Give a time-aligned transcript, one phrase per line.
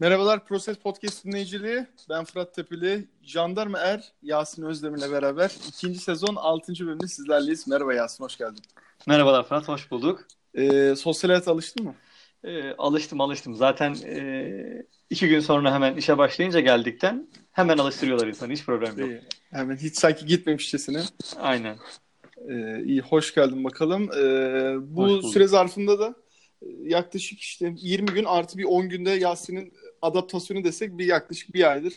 [0.00, 1.86] Merhabalar Proses Podcast dinleyiciliği.
[2.10, 3.08] Ben Fırat Tepeli.
[3.22, 6.72] Jandarma Er Yasin Özdemir'le beraber ikinci sezon 6.
[6.80, 7.68] bölümünde sizlerleyiz.
[7.68, 8.62] Merhaba Yasin, hoş geldin.
[9.06, 10.26] Merhabalar Fırat, hoş bulduk.
[10.54, 11.94] Ee, sosyal hayata alıştın mı?
[12.44, 13.54] Ee, alıştım alıştım.
[13.56, 18.52] Zaten e, iki gün sonra hemen işe başlayınca geldikten hemen alıştırıyorlar insanı.
[18.52, 19.10] Hiç problem yok.
[19.10, 21.02] Ee, hemen hiç sanki gitmemişçesine.
[21.36, 21.76] Aynen.
[22.48, 24.10] Ee, iyi, hoş geldin bakalım.
[24.12, 26.14] Ee, bu süre zarfında da
[26.62, 29.72] e, yaklaşık işte 20 gün artı bir 10 günde Yasin'in
[30.04, 31.94] adaptasyonu desek bir yaklaşık bir aydır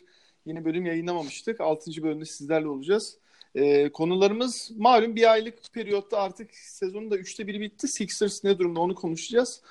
[0.48, 1.62] yeni bölüm yayınlamamıştık.
[1.62, 2.04] 6.
[2.04, 3.18] bölümde sizlerle olacağız.
[3.56, 7.88] Ee, konularımız malum bir aylık periyotta artık sezonun da üçte biri bitti.
[7.88, 9.62] Sixers ne durumda onu konuşacağız.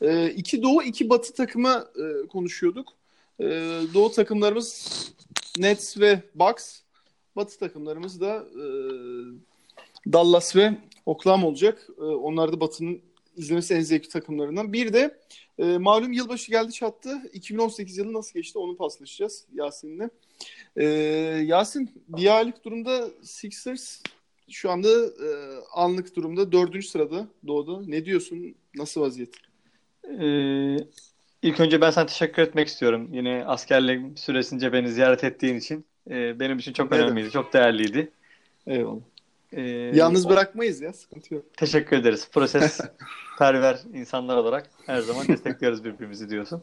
[0.00, 2.88] Ee, iki doğu iki batı takımı e, konuşuyorduk.
[3.40, 3.44] Ee,
[3.94, 4.90] doğu takımlarımız
[5.58, 6.80] Nets ve Bucks.
[7.36, 8.64] Batı takımlarımız da e,
[10.12, 11.88] Dallas ve Oklahoma olacak.
[11.98, 13.00] E, onlar da Batı'nın
[13.36, 14.72] izlemesi en zevkli takımlarından.
[14.72, 15.18] Bir de
[15.58, 17.22] e, malum yılbaşı geldi çattı.
[17.32, 20.08] 2018 yılı nasıl geçti onu paslaşacağız Yasin'le.
[20.76, 20.84] E,
[21.44, 24.02] Yasin bir aylık durumda Sixers
[24.50, 25.28] şu anda e,
[25.74, 27.90] anlık durumda dördüncü sırada doğdu.
[27.90, 28.54] Ne diyorsun?
[28.74, 29.34] Nasıl vaziyet?
[30.20, 30.76] Ee,
[31.42, 33.08] ilk önce ben sana teşekkür etmek istiyorum.
[33.12, 35.84] Yine askerlik süresince beni ziyaret ettiğin için.
[36.10, 37.32] Ee, benim için çok önemliydi, evet.
[37.32, 38.10] çok değerliydi.
[38.66, 39.00] Eyvallah.
[39.56, 41.44] Ee, Yalnız bırakmayız ya, sıkıntı yok.
[41.56, 42.28] Teşekkür ederiz.
[42.32, 42.80] Proses
[43.38, 46.62] perver insanlar olarak her zaman destekliyoruz birbirimizi diyorsun.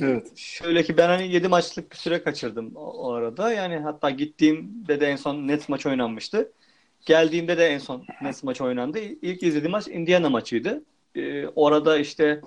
[0.00, 0.36] Evet.
[0.36, 3.52] Şöyle ki ben hani 7 maçlık bir süre kaçırdım o, o arada.
[3.52, 6.52] Yani hatta gittiğimde de en son Nets maç oynanmıştı.
[7.06, 8.98] Geldiğimde de en son Nets maç oynandı.
[8.98, 10.82] İlk izlediğim maç Indiana maçıydı.
[11.14, 12.40] Ee, orada işte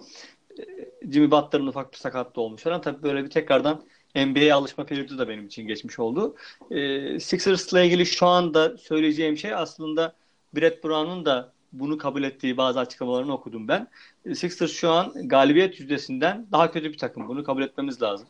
[1.12, 2.82] Jimmy Butler'ın ufak bir sakatlığı olmuş falan.
[2.82, 3.84] Tabii böyle bir tekrardan
[4.16, 6.36] NBA'ye alışma periyodu da benim için geçmiş oldu.
[6.72, 10.16] Ee, Sixers'la ilgili şu anda söyleyeceğim şey aslında
[10.56, 13.88] Brett Brown'un da bunu kabul ettiği bazı açıklamalarını okudum ben.
[14.36, 17.28] Sixers şu an galibiyet yüzdesinden daha kötü bir takım.
[17.28, 18.28] Bunu kabul etmemiz lazım.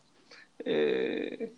[0.67, 1.52] Ee,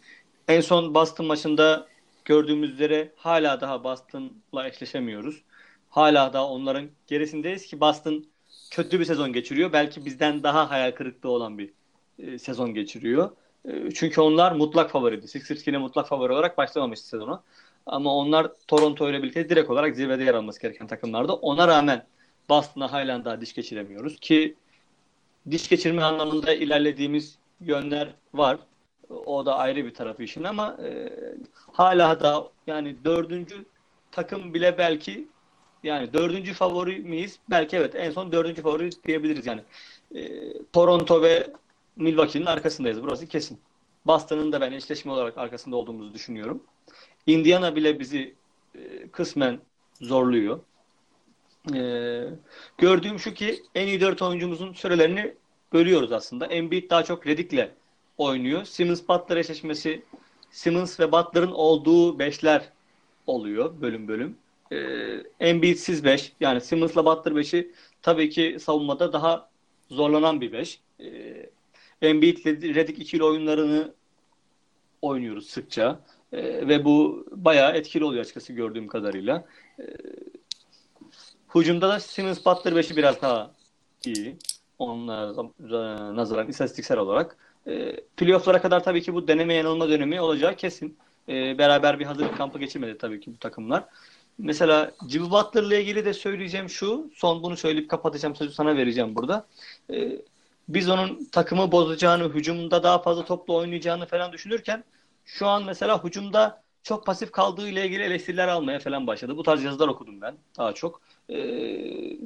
[0.48, 1.88] en son Boston maçında
[2.26, 5.42] gördüğümüz üzere hala daha Boston'la eşleşemiyoruz.
[5.90, 8.26] Hala daha onların gerisindeyiz ki Boston
[8.72, 9.74] kötü bir sezon geçiriyor.
[9.74, 11.74] Belki bizden daha hayal kırıklığı olan bir
[12.20, 13.32] e, sezon geçiriyor.
[13.66, 15.28] E, çünkü onlar mutlak favoriydi.
[15.28, 17.44] Sixers yine mutlak favori olarak başlamamıştı sezonu.
[17.86, 21.34] Ama onlar Toronto ile birlikte direkt olarak zirvede yer alması gereken takımlardı.
[21.34, 22.06] Ona rağmen
[22.50, 24.56] Boston'a halen daha diş geçiremiyoruz ki
[25.52, 28.58] diş geçirme anlamında ilerlediğimiz yönler var.
[29.10, 31.10] O da ayrı bir tarafı işin ama e,
[31.72, 33.66] hala da yani dördüncü
[34.12, 35.28] takım bile belki
[35.84, 37.40] yani dördüncü favori miyiz?
[37.50, 39.62] Belki evet en son dördüncü favori diyebiliriz yani.
[40.16, 41.48] E, Toronto ve
[42.00, 43.04] Milwaukee'nin arkasındayız.
[43.04, 43.60] Burası kesin.
[44.06, 46.64] Boston'ın da ben eşleşme olarak arkasında olduğumuzu düşünüyorum.
[47.28, 48.36] Indiana bile bizi
[48.76, 49.60] e, kısmen
[50.02, 50.60] zorluyor.
[51.76, 51.82] E,
[52.78, 55.34] gördüğüm şu ki en iyi dört oyuncumuzun sürelerini
[55.74, 56.46] bölüyoruz aslında.
[56.46, 57.72] Embiid daha çok Reddick'le
[58.18, 58.66] oynuyor.
[58.66, 60.04] Simmons Butler eşleşmesi
[60.52, 62.70] Simmons ve Butler'ın olduğu beşler
[63.28, 64.38] oluyor bölüm bölüm.
[64.72, 64.78] E,
[65.40, 67.72] Embiid'siz beş yani Simmons'la Butler beşi
[68.02, 69.50] tabii ki savunmada daha
[69.90, 70.80] zorlanan bir beş.
[71.00, 71.06] E,
[72.02, 73.94] Embiid Reddick ikili oyunlarını
[75.02, 76.00] oynuyoruz sıkça.
[76.34, 79.46] E, ve bu bayağı etkili oluyor açıkçası gördüğüm kadarıyla.
[79.80, 79.84] E,
[81.56, 83.52] hücumda da Simmons Butler 5'i biraz daha
[84.06, 84.38] iyi.
[84.80, 87.38] Onlara nazaran istatistiksel olarak.
[87.68, 90.98] E, playoff'lara kadar tabii ki bu deneme yanılma dönemi olacağı kesin.
[91.30, 93.86] E, beraber bir hazırlık kampı geçirmedi tabii ki bu takımlar.
[94.38, 97.12] Mesela Jimmy Butler'la ilgili de söyleyeceğim şu.
[97.16, 99.48] Son bunu söyleyip kapatacağım sözü sana vereceğim burada.
[99.94, 100.22] E,
[100.70, 104.84] biz onun takımı bozacağını, hücumda daha fazla topla oynayacağını falan düşünürken
[105.26, 109.38] şu an mesela hücumda çok pasif kaldığı ile ilgili eleştiriler almaya falan başladı.
[109.38, 111.02] Bu tarz yazılar okudum ben daha çok.
[111.30, 112.18] Ee,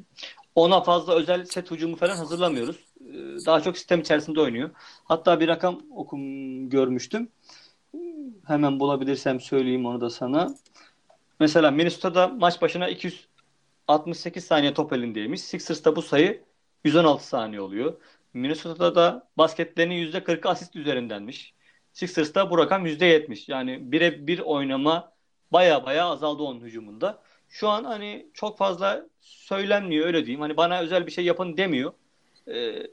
[0.55, 2.77] ona fazla özel set hücumu falan hazırlamıyoruz.
[3.01, 3.13] Ee,
[3.45, 4.69] daha çok sistem içerisinde oynuyor.
[5.03, 7.29] Hatta bir rakam okum görmüştüm.
[8.47, 10.55] Hemen bulabilirsem söyleyeyim onu da sana.
[11.39, 15.41] Mesela Minnesota'da maç başına 268 saniye top elindeymiş.
[15.41, 16.43] Sixers'ta bu sayı
[16.83, 17.93] 116 saniye oluyor.
[18.33, 21.53] Minnesota'da da basketlerinin %40'ı asist üzerindenmiş.
[21.93, 23.51] Sixers'ta bu rakam %70.
[23.51, 25.11] Yani bire bir oynama
[25.51, 27.21] baya baya azaldı onun hücumunda.
[27.49, 30.41] Şu an hani çok fazla söylenmiyor öyle diyeyim.
[30.41, 31.93] Hani bana özel bir şey yapın demiyor.
[32.47, 32.87] Ee,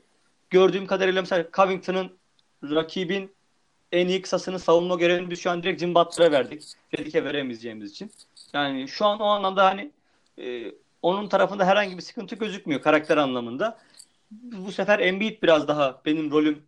[0.50, 2.18] gördüğüm kadarıyla mesela Covington'ın
[2.62, 3.34] rakibin
[3.92, 6.62] en iyi kısasını savunma görevini biz şu an direkt Jim Butler'a verdik.
[6.94, 8.10] Reddick'e veremeyeceğimiz için.
[8.52, 9.90] Yani şu an o anlamda hani
[10.38, 10.72] e,
[11.02, 13.78] onun tarafında herhangi bir sıkıntı gözükmüyor karakter anlamında.
[14.30, 16.62] Bu sefer Embiid biraz daha benim rolüm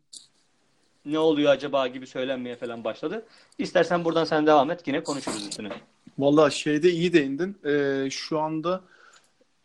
[1.05, 3.27] ne oluyor acaba gibi söylenmeye falan başladı.
[3.59, 5.69] İstersen buradan sen devam et yine konuşuruz üstüne.
[6.19, 7.57] Valla şeyde iyi değindin.
[7.65, 8.83] Ee, şu anda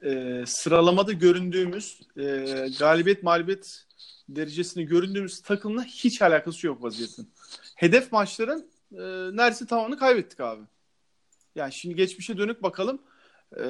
[0.04, 2.24] e, sıralamada göründüğümüz e,
[2.80, 3.86] galibiyet mağlubiyet
[4.30, 7.30] derecesini göründüğümüz takımla hiç alakası yok vaziyetin.
[7.76, 9.02] Hedef maçların e,
[9.38, 10.62] neredeyse tamamını kaybettik abi.
[11.56, 13.00] Yani şimdi geçmişe dönük bakalım.
[13.58, 13.64] E,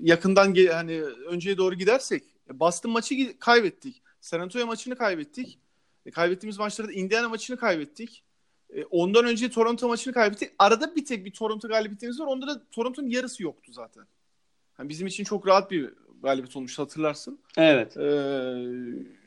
[0.00, 4.02] yakından hani önceye doğru gidersek Boston maçı kaybettik.
[4.20, 5.58] San Antonio maçını kaybettik.
[6.06, 8.24] E, kaybettiğimiz maçlarda Indiana maçını kaybettik.
[8.74, 10.52] E, ondan önce Toronto maçını kaybettik.
[10.58, 12.26] Arada bir tek bir Toronto galibiyetimiz var.
[12.26, 14.06] Onda da Toronto'nun yarısı yoktu zaten.
[14.78, 17.38] Yani bizim için çok rahat bir galibiyet olmuş hatırlarsın.
[17.56, 17.96] Evet.
[17.96, 18.66] Ee,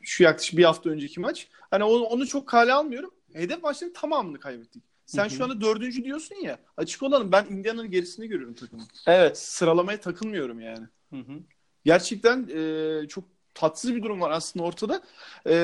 [0.02, 1.48] şu yaklaşık bir hafta önceki maç.
[1.70, 3.10] Hani onu, onu çok kale almıyorum.
[3.32, 4.82] Hedef maçların tamamını kaybettik.
[5.06, 5.30] Sen Hı-hı.
[5.30, 6.58] şu anda dördüncü diyorsun ya.
[6.76, 8.86] Açık olalım ben Indiana'nın gerisini görüyorum takımın.
[9.06, 9.38] Evet.
[9.38, 10.86] Sıralamaya takılmıyorum yani.
[11.10, 11.40] Hı-hı.
[11.88, 13.24] Gerçekten e, çok
[13.54, 15.02] tatsız bir durum var aslında ortada.
[15.46, 15.54] E,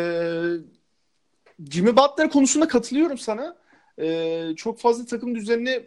[1.71, 3.57] Jimmy Butler konusunda katılıyorum sana.
[3.99, 5.87] E, çok fazla takım düzenini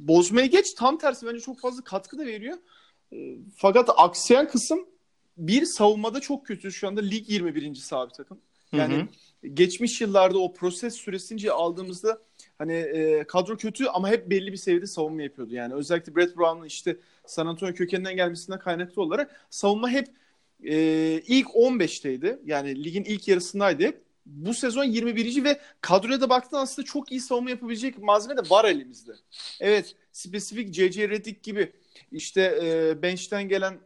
[0.00, 0.74] bozmaya geç.
[0.74, 2.58] Tam tersi bence çok fazla katkı da veriyor.
[3.12, 3.16] E,
[3.56, 4.86] fakat aksiyen kısım
[5.36, 6.72] bir savunmada çok kötü.
[6.72, 7.74] Şu anda lig 21.
[7.74, 8.40] sabit takım.
[8.72, 9.48] Yani hı hı.
[9.48, 12.18] geçmiş yıllarda o proses süresince aldığımızda
[12.58, 15.54] hani e, kadro kötü ama hep belli bir seviyede savunma yapıyordu.
[15.54, 20.08] Yani özellikle Brett Brown'un işte San Antonio kökeninden gelmesinden kaynaklı olarak savunma hep
[20.64, 20.76] e,
[21.26, 22.38] ilk 15'teydi.
[22.44, 23.92] Yani ligin ilk yarısındaydı.
[24.26, 25.44] Bu sezon 21.
[25.44, 29.12] ve kadroya da baktığında aslında çok iyi savunma yapabilecek malzeme de var elimizde.
[29.60, 31.08] Evet spesifik C.C.
[31.08, 31.72] Redick gibi
[32.12, 33.78] işte e, bench'ten gelen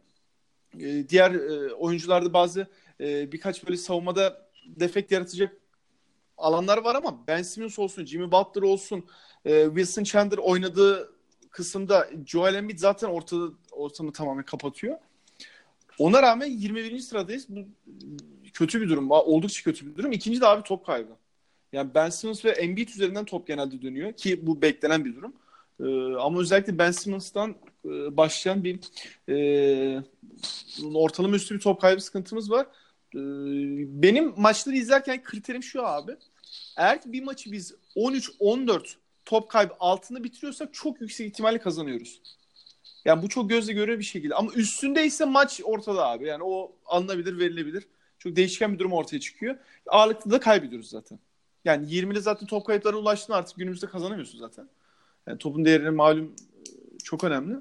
[0.79, 2.67] e, diğer e, oyuncularda bazı
[2.99, 5.60] e, birkaç böyle savunmada defekt yaratacak
[6.41, 9.05] alanlar var ama Ben Simmons olsun, Jimmy Butler olsun,
[9.45, 11.13] e, Wilson Chandler oynadığı
[11.51, 14.97] kısımda Joel Embiid zaten ortada ortamı tamamen kapatıyor.
[15.99, 16.99] Ona rağmen 21.
[16.99, 17.45] sıradayız.
[17.49, 17.59] Bu
[18.53, 19.11] kötü bir durum.
[19.11, 20.11] Oldukça kötü bir durum.
[20.11, 21.11] İkinci de abi top kaybı.
[21.73, 25.33] Yani Ben Simmons ve Embiid üzerinden top genelde dönüyor ki bu beklenen bir durum.
[25.79, 27.55] Ee, ama özellikle Ben Simmons'tan
[27.85, 28.79] e, başlayan bir
[29.29, 30.03] e,
[30.93, 32.65] ortalama üstü bir top kaybı sıkıntımız var.
[33.15, 33.19] E,
[34.03, 36.17] benim maçları izlerken kriterim şu abi.
[36.77, 38.95] Eğer ki bir maçı biz 13-14
[39.25, 42.21] top kaybı altında bitiriyorsak çok yüksek ihtimalle kazanıyoruz.
[43.05, 44.35] Yani bu çok gözle görülür bir şekilde.
[44.35, 46.27] Ama üstündeyse maç ortada abi.
[46.27, 47.87] Yani o alınabilir, verilebilir.
[48.19, 49.55] Çok değişken bir durum ortaya çıkıyor.
[49.87, 51.19] Ağırlıkta da kaybediyoruz zaten.
[51.65, 54.69] Yani 20'de zaten top kayıplara ulaştın artık günümüzde kazanamıyorsun zaten.
[55.27, 57.55] Yani topun değerini malum e, çok önemli.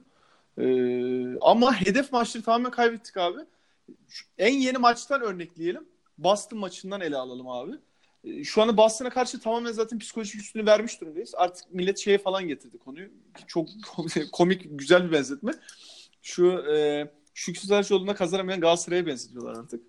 [0.59, 3.41] Ee, ama hedef maçları tamamen kaybettik abi.
[4.09, 5.89] Şu, en yeni maçtan örnekleyelim.
[6.19, 7.73] Boston maçından ele alalım abi.
[8.25, 11.35] Ee, şu anda Boston'a karşı tamamen zaten psikolojik üstünü vermiş durumdayız.
[11.37, 13.09] Artık millet şeye falan getirdi konuyu.
[13.47, 13.69] Çok
[14.33, 15.53] komik, güzel bir benzetme.
[16.23, 19.83] Şu e, Şükrü Saraçoğlu'na kazanamayan Galatasaray'a benzetiyorlar artık.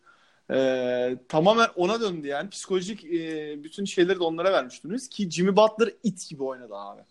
[0.52, 2.50] E, tamamen ona döndü yani.
[2.50, 5.10] Psikolojik e, bütün şeyleri de onlara vermiş durumdayız.
[5.10, 7.02] Ki Jimmy Butler it gibi oynadı abi.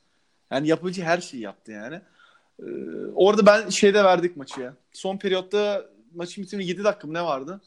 [0.50, 2.00] Yani yapabileceği her şeyi yaptı yani.
[2.62, 2.64] Ee,
[3.14, 4.74] orada ben şeyde verdik maçı ya.
[4.92, 7.60] Son periyotta maçın bitiminde 7 dakika mı ne vardı?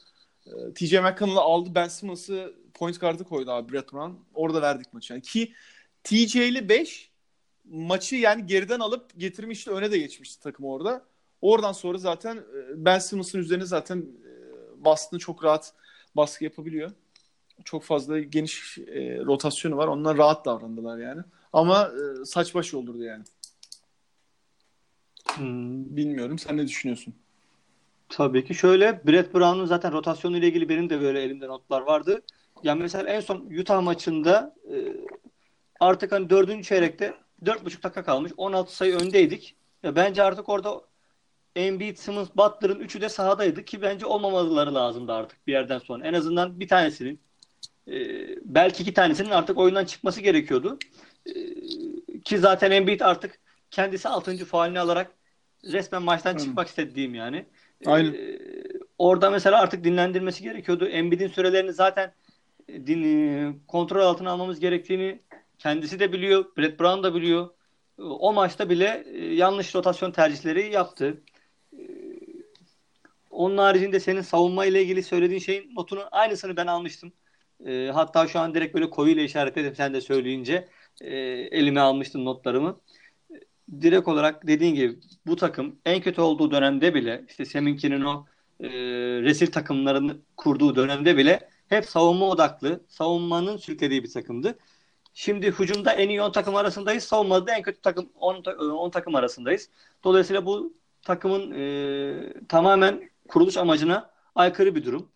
[0.48, 1.70] Ee, TJ McConnell'ı aldı.
[1.76, 2.54] Ben Simmons'ı
[2.84, 4.12] point guard'ı koydu abi Brett Brown.
[4.34, 5.14] Orada verdik maçı.
[5.14, 5.54] Yani ki
[6.04, 7.12] TJ'li 5
[7.66, 9.72] maçı yani geriden alıp getirmişti.
[9.72, 11.06] Öne de geçmişti takım orada.
[11.42, 12.42] Oradan sonra zaten e,
[12.86, 14.32] Ben Simmons'ın üzerine zaten e,
[14.86, 15.74] bastığını çok rahat
[16.16, 16.92] baskı yapabiliyor.
[17.66, 19.88] Çok fazla geniş e, rotasyonu var.
[19.88, 21.22] Onlar rahat davrandılar yani.
[21.54, 21.92] Ama
[22.22, 23.24] e, saç baş olurdu yani.
[25.36, 25.96] Hmm.
[25.98, 26.40] Bilmiyorum.
[26.40, 27.14] Sen ne düşünüyorsun?
[28.10, 32.22] Tabii ki şöyle Brett Brown'un zaten rotasyonu ile ilgili benim de böyle elimde notlar vardı.
[32.64, 34.76] Yani mesela en son Utah maçında e,
[35.80, 37.14] artık hani dördüncü çeyrekte
[37.46, 38.32] dört buçuk dakika kalmış.
[38.38, 39.56] 16 sayı öndeydik.
[39.84, 40.82] Ya bence artık orada
[41.56, 46.08] Embiid, Simmons, Butler'ın üçü de sahadaydı ki bence olmamaları lazımdı artık bir yerden sonra.
[46.08, 47.20] En azından bir tanesinin
[47.88, 47.94] e,
[48.46, 50.78] belki iki tanesinin artık oyundan çıkması gerekiyordu.
[51.26, 51.34] E,
[52.22, 53.40] ki zaten Embiid artık
[53.72, 54.46] kendisi 6.
[54.46, 55.12] faalini alarak
[55.72, 57.46] resmen maçtan çıkmak istediğim yani.
[57.86, 58.16] Aynen.
[58.98, 60.86] Orada mesela artık dinlendirmesi gerekiyordu.
[60.86, 62.14] Embiid'in sürelerini zaten
[62.88, 65.20] din, e, kontrol altına almamız gerektiğini
[65.60, 66.46] kendisi de biliyor.
[66.58, 67.50] Brett Brown da biliyor.
[67.98, 71.24] O maçta bile e, yanlış rotasyon tercihleri yaptı.
[73.32, 77.14] Onun haricinde senin savunma ile ilgili söylediğin şeyin notunu aynısını ben almıştım.
[77.94, 80.68] hatta şu an direkt böyle koyuyla işaretledim sen de söyleyince.
[81.02, 82.80] elime almıştım notlarımı
[83.82, 88.26] direkt olarak dediğin gibi bu takım en kötü olduğu dönemde bile işte Seminki'nin o
[88.60, 88.70] e,
[89.22, 94.58] resil takımlarını kurduğu dönemde bile hep savunma odaklı, savunmanın sürüklediği bir takımdı.
[95.14, 97.04] Şimdi hücumda en iyi 10 takım arasındayız.
[97.04, 99.70] Savunmada en kötü takım 10, 10 takım arasındayız.
[100.04, 105.10] Dolayısıyla bu takımın e, tamamen kuruluş amacına aykırı bir durum.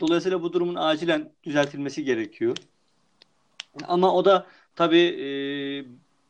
[0.00, 2.56] Dolayısıyla bu durumun acilen düzeltilmesi gerekiyor.
[3.88, 4.46] Ama o da
[4.76, 5.26] tabii e,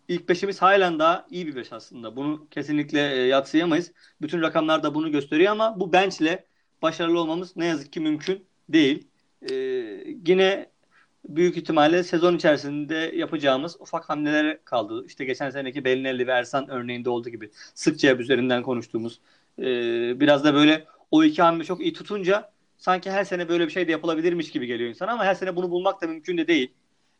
[0.09, 2.17] ilk beşimiz halen daha iyi bir beş aslında.
[2.17, 3.93] Bunu kesinlikle e, yatsıyamayız.
[4.23, 6.39] Bütün rakamlar da bunu gösteriyor ama bu bench'le
[6.83, 9.09] başarılı olmamız ne yazık ki mümkün değil.
[9.51, 9.55] E,
[10.27, 10.71] yine
[11.29, 15.05] büyük ihtimalle sezon içerisinde yapacağımız ufak hamleler kaldı.
[15.07, 19.21] İşte geçen seneki Belinelli ve Ersan örneğinde olduğu gibi sıkça üzerinden konuştuğumuz
[19.59, 19.65] e,
[20.21, 23.89] biraz da böyle o iki hamle çok iyi tutunca sanki her sene böyle bir şey
[23.89, 26.73] de yapılabilirmiş gibi geliyor insan ama her sene bunu bulmak da mümkün de değil.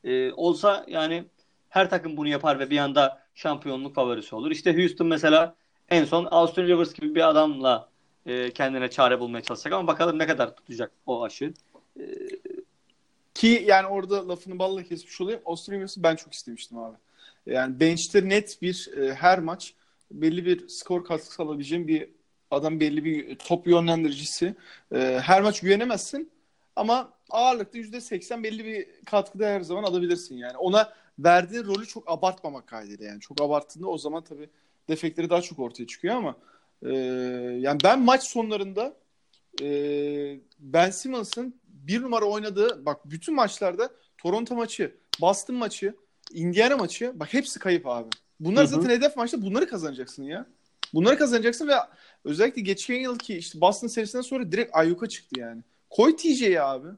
[0.05, 1.25] E, olsa yani
[1.69, 4.51] her takım bunu yapar ve bir anda şampiyonluk favorisi olur.
[4.51, 5.57] İşte Houston mesela
[5.89, 7.89] en son Austin Rivers gibi bir adamla
[8.27, 11.55] e, kendine çare bulmaya çalışacak ama bakalım ne kadar tutacak o aşı.
[12.01, 12.05] E,
[13.35, 15.41] ki yani orada lafını balla kesmiş olayım.
[15.47, 16.97] Rivers'ı ben çok istemiştim abi.
[17.47, 19.75] Yani bench'te net bir e, her maç
[20.11, 22.09] belli bir skor katkısı alabileceğim bir
[22.51, 24.55] adam belli bir top yönlendiricisi.
[24.95, 26.31] E, her maç güvenemezsin
[26.77, 30.57] ama ağırlıkta %80 belli bir katkıda her zaman alabilirsin yani.
[30.57, 33.21] Ona verdiği rolü çok abartmamak kaydıyla yani.
[33.21, 34.49] Çok abarttığında o zaman tabii
[34.89, 36.37] defekleri daha çok ortaya çıkıyor ama
[36.83, 36.95] e,
[37.61, 38.97] yani ben maç sonlarında
[39.63, 41.55] e, Ben Simmons'ın
[41.87, 45.95] bir numara oynadığı bak bütün maçlarda Toronto maçı, Boston maçı,
[46.33, 48.09] Indiana maçı bak hepsi kayıp abi.
[48.41, 50.47] Bunlar zaten hedef maçta bunları kazanacaksın ya.
[50.95, 51.75] Bunları kazanacaksın ve
[52.25, 55.63] özellikle geçen yılki işte Boston serisinden sonra direkt Ayuk'a çıktı yani.
[55.91, 56.89] Koy TJ'yi abi.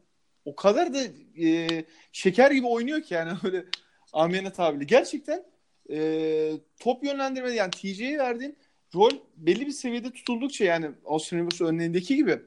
[0.44, 0.98] O kadar da
[1.42, 3.64] e, şeker gibi oynuyor ki yani öyle
[4.12, 4.86] amiyane tabiri.
[4.86, 5.44] Gerçekten
[5.90, 8.56] e, top yönlendirme yani TJ'ye verdiğin
[8.94, 12.42] rol belli bir seviyede tutuldukça yani Austin Rivers örneğindeki gibi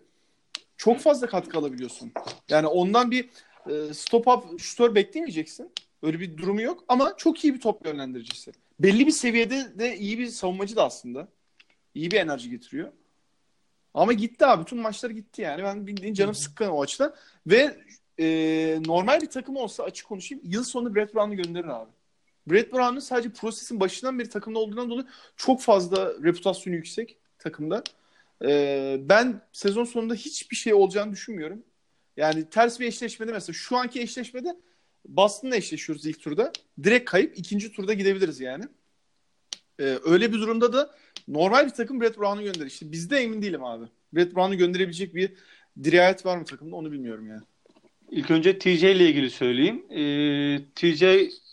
[0.80, 2.12] çok fazla katkı alabiliyorsun.
[2.50, 3.30] Yani ondan bir
[3.70, 5.72] e, stop up şutör beklemeyeceksin.
[6.04, 8.52] Öyle bir durumu yok ama çok iyi bir top yönlendiricisi.
[8.80, 11.28] Belli bir seviyede de iyi bir savunmacı da aslında.
[11.96, 12.92] İyi bir enerji getiriyor.
[13.94, 14.66] Ama gitti abi.
[14.66, 15.64] Tüm maçlar gitti yani.
[15.64, 17.16] Ben bildiğin canım sıkkın o açıdan.
[17.48, 17.78] Ve
[18.20, 18.26] e,
[18.86, 20.44] normal bir takım olsa açık konuşayım.
[20.46, 21.92] Yıl sonu Brett Brown'u gönderir abi.
[22.48, 27.84] Brett Brown'un sadece prosesin başından beri takımda olduğundan dolayı çok fazla reputasyonu yüksek takımda.
[28.46, 31.64] Ee, ben sezon sonunda hiçbir şey olacağını düşünmüyorum.
[32.18, 34.56] Yani ters bir eşleşmede mesela şu anki eşleşmede
[35.06, 36.52] Boston'la eşleşiyoruz ilk turda.
[36.84, 38.64] Direkt kayıp ikinci turda gidebiliriz yani.
[39.80, 40.96] Ee, öyle bir durumda da
[41.28, 42.66] normal bir takım Brett Brown'u gönderir.
[42.66, 43.86] İşte bizde emin değilim abi.
[44.14, 45.34] Brett Brown'u gönderebilecek bir
[45.84, 47.42] dirayet var mı takımda onu bilmiyorum yani.
[48.12, 49.86] İlk önce TJ ile ilgili söyleyeyim.
[49.92, 51.04] Ee, TJ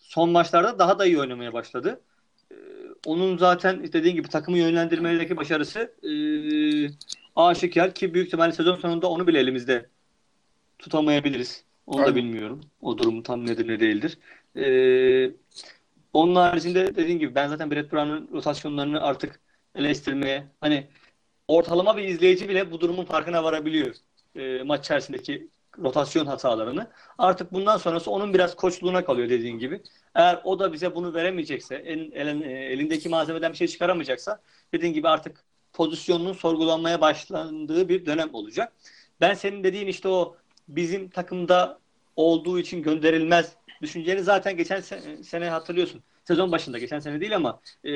[0.03, 2.01] son maçlarda daha da iyi oynamaya başladı
[3.07, 6.13] onun zaten dediğin gibi takımı yönlendirmedeki başarısı e,
[7.37, 9.87] aşikar ki büyük ihtimalle sezon sonunda onu bile elimizde
[10.79, 11.65] tutamayabiliriz.
[11.87, 12.13] Onu Aynen.
[12.13, 12.61] da bilmiyorum.
[12.81, 14.19] O durum tam nedir ne değildir.
[14.57, 15.31] Ee,
[16.13, 19.41] onun haricinde dediğim gibi ben zaten Brett Brown'un rotasyonlarını artık
[19.75, 20.87] eleştirmeye hani
[21.49, 23.95] ortalama bir izleyici bile bu durumun farkına varabiliyor.
[24.37, 25.49] E, maç içerisindeki
[25.79, 26.87] rotasyon hatalarını.
[27.19, 29.83] Artık bundan sonrası onun biraz koçluğuna kalıyor dediğin gibi.
[30.17, 34.41] Eğer o da bize bunu veremeyecekse, el, el, elindeki malzemeden bir şey çıkaramayacaksa
[34.73, 38.73] dediğin gibi artık pozisyonunun sorgulanmaya başlandığı bir dönem olacak.
[39.21, 40.37] Ben senin dediğin işte o
[40.69, 41.79] bizim takımda
[42.17, 46.03] olduğu için gönderilmez düşünceni zaten geçen sene, sene hatırlıyorsun.
[46.25, 47.93] Sezon başında, geçen sene değil ama e,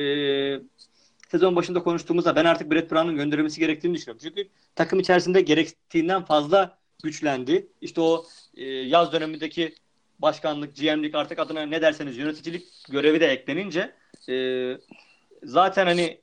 [1.31, 4.21] sezon başında konuştuğumuzda ben artık Brett Brown'un gönderilmesi gerektiğini düşünüyorum.
[4.23, 7.67] Çünkü takım içerisinde gerektiğinden fazla güçlendi.
[7.81, 8.25] İşte o
[8.57, 9.75] e, yaz dönemindeki
[10.21, 13.95] başkanlık, GM'lik artık adına ne derseniz yöneticilik görevi de eklenince
[14.29, 14.77] e,
[15.43, 16.21] zaten hani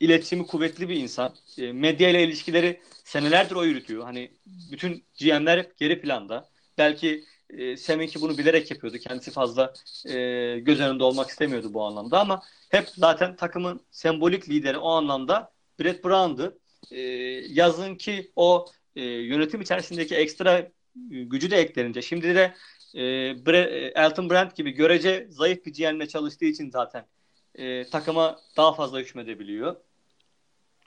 [0.00, 1.34] iletişimi kuvvetli bir insan.
[1.58, 4.04] E, medya ile ilişkileri senelerdir o yürütüyor.
[4.04, 4.30] Hani
[4.72, 6.48] bütün GM'ler geri planda.
[6.78, 8.98] Belki e, Seminki bunu bilerek yapıyordu.
[8.98, 9.72] Kendisi fazla
[10.06, 10.12] e,
[10.58, 16.04] göz önünde olmak istemiyordu bu anlamda ama hep zaten takımın sembolik lideri o anlamda Brett
[16.04, 16.58] Brown'dı.
[16.90, 17.00] E,
[17.48, 20.70] yazın ki o e, yönetim içerisindeki ekstra
[21.10, 22.54] gücü de eklenince şimdi de
[22.94, 23.00] e,
[23.46, 27.06] Bre, e, Elton Brand gibi görece zayıf bir GM'le çalıştığı için zaten
[27.54, 29.76] e, takıma daha fazla hükmedebiliyor.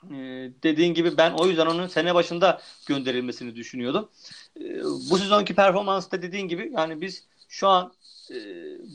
[0.04, 0.16] E,
[0.62, 4.08] dediğin gibi ben o yüzden onun sene başında gönderilmesini düşünüyordum.
[4.60, 7.92] E, bu sezonki performansta dediğin gibi yani biz şu an
[8.30, 8.36] e,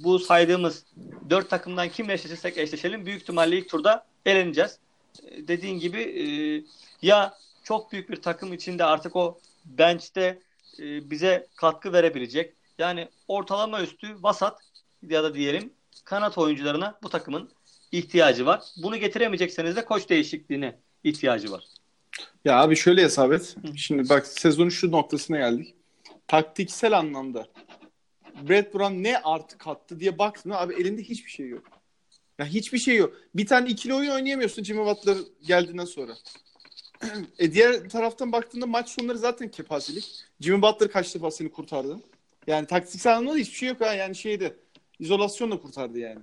[0.03, 0.85] bu saydığımız
[1.29, 4.79] dört takımdan kimle eşleşirsek eşleşelim büyük ihtimalle ilk turda eleneceğiz.
[5.23, 6.25] E, dediğin gibi e,
[7.01, 10.39] ya çok büyük bir takım içinde artık o bench'te
[10.79, 12.53] e, bize katkı verebilecek.
[12.79, 14.61] Yani ortalama üstü vasat
[15.01, 15.73] ya da diyelim
[16.05, 17.51] kanat oyuncularına bu takımın
[17.91, 18.61] ihtiyacı var.
[18.83, 21.63] Bunu getiremeyecekseniz de koç değişikliğine ihtiyacı var.
[22.45, 23.55] Ya abi şöyle hesap et.
[23.75, 25.75] Şimdi bak sezonun şu noktasına geldik.
[26.27, 27.47] Taktiksel anlamda
[28.49, 31.63] Brad Brown ne artı kattı diye baktın abi elinde hiçbir şey yok.
[32.39, 33.13] Ya hiçbir şey yok.
[33.35, 35.17] Bir tane ikili oyun oynayamıyorsun Jimmy Butler
[35.47, 36.15] geldiğinden sonra.
[37.39, 40.23] e diğer taraftan baktığında maç sonları zaten kepazelik.
[40.39, 41.99] Jimmy Butler kaç defa seni kurtardı.
[42.47, 43.93] Yani taktiksel anlamda hiçbir şey yok ha.
[43.93, 44.55] Yani şeyde
[44.99, 46.19] izolasyonla kurtardı yani.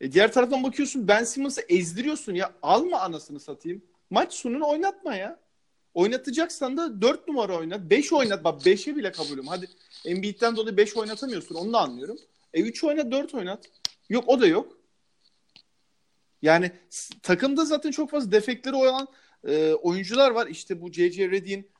[0.00, 2.52] E diğer taraftan bakıyorsun Ben Simmons'ı ezdiriyorsun ya.
[2.62, 3.82] Alma anasını satayım.
[4.10, 5.38] Maç sonunu oynatma ya.
[5.94, 7.80] Oynatacaksan da 4 numara oynat.
[7.80, 8.44] 5 oynat.
[8.44, 9.46] Bak 5'e bile kabulüm.
[9.46, 9.68] Hadi
[10.04, 11.54] Embiid'den dolayı 5 oynatamıyorsun.
[11.54, 12.18] Onu da anlıyorum.
[12.54, 13.64] E 3 oynat 4 oynat.
[14.08, 14.78] Yok o da yok.
[16.42, 16.72] Yani
[17.22, 19.08] takımda zaten çok fazla defektleri olan
[19.48, 20.46] e, oyuncular var.
[20.46, 21.30] İşte bu J.J.
[21.30, 21.70] Redick'in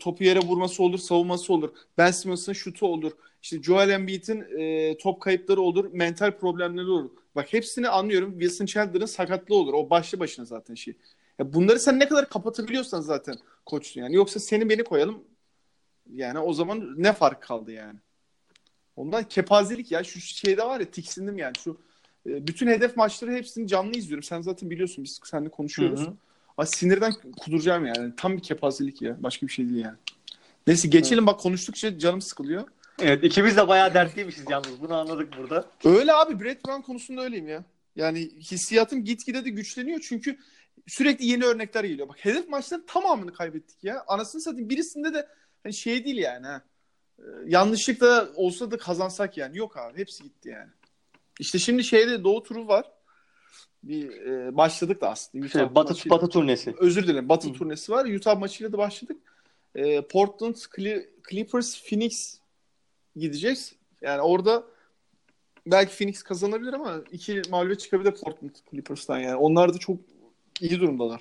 [0.00, 1.70] topu yere vurması olur, savunması olur.
[1.98, 3.12] Ben Simmons'ın şutu olur.
[3.42, 7.10] İşte Joel Embiid'in e, top kayıpları olur, mental problemleri olur.
[7.34, 8.32] Bak hepsini anlıyorum.
[8.38, 9.74] Wilson Chandler'ın sakatlığı olur.
[9.74, 10.94] O başlı başına zaten şey.
[11.38, 14.16] Ya bunları sen ne kadar kapatabiliyorsan zaten koçsun yani.
[14.16, 15.24] Yoksa seni beni koyalım
[16.12, 17.98] yani o zaman ne fark kaldı yani?
[18.96, 20.04] Ondan kepazelik ya.
[20.04, 21.52] Şu şeyde var ya tiksindim yani.
[21.64, 21.78] Şu
[22.26, 24.22] e, bütün hedef maçları hepsini canlı izliyorum.
[24.22, 26.00] Sen zaten biliyorsun biz seninle konuşuyoruz.
[26.00, 26.14] Hı hı.
[26.60, 28.12] Ay sinirden kuduracağım yani.
[28.16, 29.22] Tam bir kepazelik ya.
[29.22, 29.96] Başka bir şey değil yani.
[30.66, 32.64] Neyse geçelim bak konuştukça canım sıkılıyor.
[33.02, 34.80] Evet ikimiz de bayağı dertliymişiz yalnız.
[34.80, 35.64] Bunu anladık burada.
[35.84, 37.64] Öyle abi Brett Brown konusunda öyleyim ya.
[37.96, 40.38] Yani hissiyatım gitgide de güçleniyor çünkü
[40.86, 42.08] sürekli yeni örnekler geliyor.
[42.08, 44.04] Bak hedef maçların tamamını kaybettik ya.
[44.06, 45.28] Anasını satayım birisinde de
[45.62, 46.62] hani şey değil yani ha.
[47.18, 49.58] Ee, yanlışlıkla olsa da kazansak yani.
[49.58, 50.70] Yok abi hepsi gitti yani.
[51.38, 52.84] İşte şimdi şeyde Doğu turu var.
[53.82, 55.46] Bir e, başladık da aslında.
[55.46, 56.74] Utah şey, Batı, maçı, Batı turnesi.
[56.78, 57.28] Özür dilerim.
[57.28, 57.52] Batı Hı.
[57.52, 58.06] turnesi var.
[58.06, 59.16] Utah maçıyla da başladık.
[59.74, 60.54] E, Portland,
[61.30, 62.38] Clippers, Phoenix
[63.16, 63.74] gideceğiz.
[64.02, 64.64] Yani orada
[65.66, 69.36] belki Phoenix kazanabilir ama iki mağlubiyet çıkabilir Portland Clippers'tan yani.
[69.36, 69.96] Onlar da çok
[70.60, 71.20] iyi durumdalar.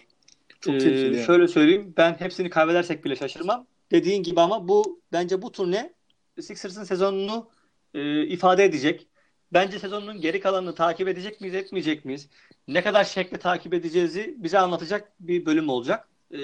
[0.59, 1.25] Çok ee, tehlikeli yani.
[1.25, 1.93] Şöyle söyleyeyim.
[1.97, 3.65] Ben hepsini kaybedersek bile şaşırmam.
[3.91, 5.93] Dediğin gibi ama bu bence bu turne
[6.41, 7.49] Sixers'ın sezonunu
[7.93, 9.07] e, ifade edecek.
[9.53, 12.29] Bence sezonun geri kalanını takip edecek miyiz, etmeyecek miyiz?
[12.67, 16.07] Ne kadar şekli takip edeceğizi bize anlatacak bir bölüm olacak.
[16.31, 16.39] E,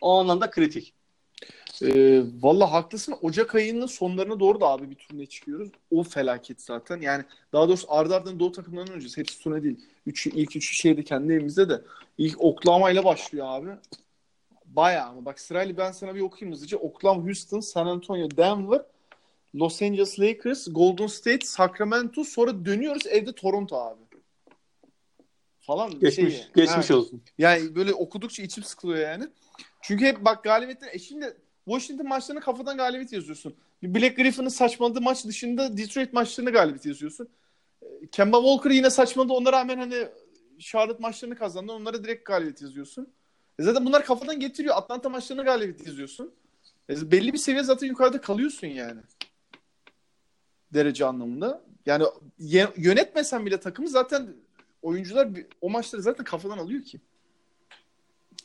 [0.00, 0.92] o anlamda kritik.
[1.82, 3.14] E, Valla haklısın.
[3.22, 5.68] Ocak ayının sonlarına doğru da abi bir turne çıkıyoruz.
[5.90, 7.00] O felaket zaten.
[7.00, 9.20] Yani daha doğrusu ardı ardına doğu takımlarının öncesi.
[9.20, 9.80] Hepsi turne değil.
[10.06, 11.82] Üç, ilk üçü şeydi kendi evimizde de.
[12.18, 13.70] İlk Oklahoma ile başlıyor abi.
[14.66, 16.78] Bayağı ama bak sırayla ben sana bir okuyayım hızlıca.
[16.78, 18.82] Oklahoma, Houston, San Antonio, Denver,
[19.54, 24.02] Los Angeles Lakers, Golden State, Sacramento sonra dönüyoruz evde Toronto abi.
[25.60, 27.00] Falan geçmiş, şey, geçmiş yani.
[27.00, 27.22] olsun.
[27.38, 29.28] Yani böyle okudukça içim sıkılıyor yani.
[29.82, 33.54] Çünkü hep bak galibiyetler e şimdi Washington maçlarını kafadan galibiyet yazıyorsun.
[33.82, 37.28] Black Griffin'ın saçmaladığı maç dışında Detroit maçlarını galibiyet yazıyorsun.
[37.82, 39.32] E, Kemba Walker yine saçmaladı.
[39.32, 40.08] Ona rağmen hani
[40.58, 41.72] Charlotte maçlarını kazandı.
[41.72, 43.08] Onlara direkt galibiyet yazıyorsun.
[43.58, 44.76] E zaten bunlar kafadan getiriyor.
[44.76, 46.34] Atlanta maçlarını galibiyet yazıyorsun.
[46.90, 49.00] E belli bir seviye zaten yukarıda kalıyorsun yani
[50.74, 51.62] derece anlamında.
[51.86, 52.04] Yani
[52.76, 54.28] yönetmesen bile takımı zaten
[54.82, 55.28] oyuncular
[55.60, 57.00] o maçları zaten kafadan alıyor ki.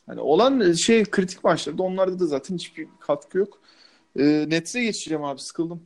[0.08, 3.62] Yani olan şey kritik maçlarda onlarda da zaten hiçbir katkı yok.
[4.20, 5.84] E, Nets'e geçeceğim abi sıkıldım.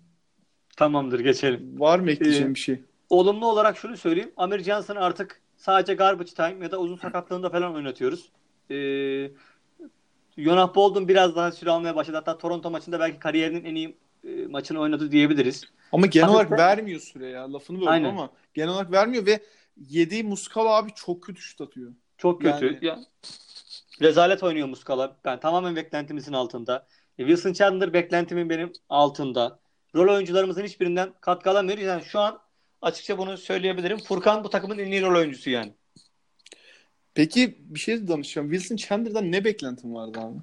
[0.78, 1.80] Tamamdır geçelim.
[1.80, 2.82] Var mı ekleyeceğim ee, bir şey?
[3.10, 4.32] Olumlu olarak şunu söyleyeyim.
[4.38, 8.32] Amir Johnson'ı artık sadece garbage time ya da uzun sakatlığında falan oynatıyoruz.
[8.72, 9.32] Ee,
[10.38, 12.18] Jonah Bolden biraz daha süre almaya başladı.
[12.18, 15.64] Hatta Toronto maçında belki kariyerinin en iyi e, maçını oynadı diyebiliriz.
[15.92, 17.54] Ama genel olarak vermiyor süre ya.
[17.54, 19.40] Lafını böldüm ama genel olarak vermiyor ve
[19.90, 21.94] yediği Muskala abi çok kötü şut atıyor.
[22.18, 22.66] Çok kötü.
[22.66, 22.86] Yani...
[22.86, 23.00] Ya,
[24.02, 25.18] rezalet oynuyor Muskala.
[25.26, 26.88] Ben tamamen beklentimizin altında.
[27.18, 29.60] E, Wilson Chandler beklentimin benim altında.
[29.96, 31.84] Rol oyuncularımızın hiçbirinden katkı alamıyoruz.
[31.84, 32.40] Yani şu an
[32.82, 33.98] açıkça bunu söyleyebilirim.
[33.98, 35.74] Furkan bu takımın en iyi rol oyuncusu yani.
[37.14, 38.52] Peki bir şey de danışacağım.
[38.52, 40.38] Wilson Chandler'dan ne beklentin vardı abi?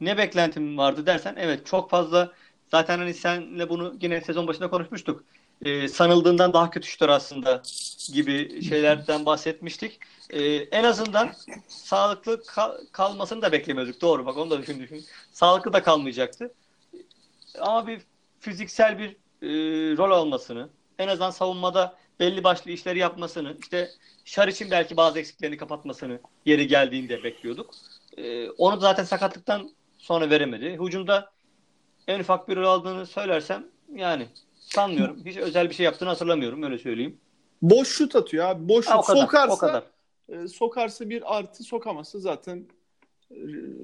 [0.00, 2.32] Ne beklentim vardı dersen evet çok fazla
[2.70, 5.24] Zaten hani senle bunu yine sezon başında konuşmuştuk.
[5.64, 7.62] Ee, sanıldığından daha kötü şutör aslında
[8.12, 9.98] gibi şeylerden bahsetmiştik.
[10.30, 11.32] Ee, en azından
[11.68, 14.00] sağlıklı kal- kalmasını da beklemiyorduk.
[14.00, 15.04] Doğru bak onu da düşün düşün.
[15.32, 16.54] Sağlıklı da kalmayacaktı.
[17.60, 18.00] Ama bir
[18.40, 19.10] fiziksel bir
[19.42, 19.48] e,
[19.96, 23.90] rol almasını, en azından savunmada belli başlı işleri yapmasını, işte
[24.24, 27.74] Şar için belki bazı eksiklerini kapatmasını yeri geldiğinde bekliyorduk.
[28.16, 30.78] Ee, onu zaten sakatlıktan sonra veremedi.
[30.84, 31.32] Hücumda
[32.10, 35.16] en ufak bir rol aldığını söylersem yani sanmıyorum.
[35.24, 37.16] Hiç özel bir şey yaptığını hatırlamıyorum öyle söyleyeyim.
[37.62, 38.68] Boş şut atıyor abi.
[38.68, 38.94] Boş şut.
[38.94, 39.84] Ha, o kadar, sokarsa o kadar.
[40.28, 42.66] E, sokarsa bir artı sokamazsa zaten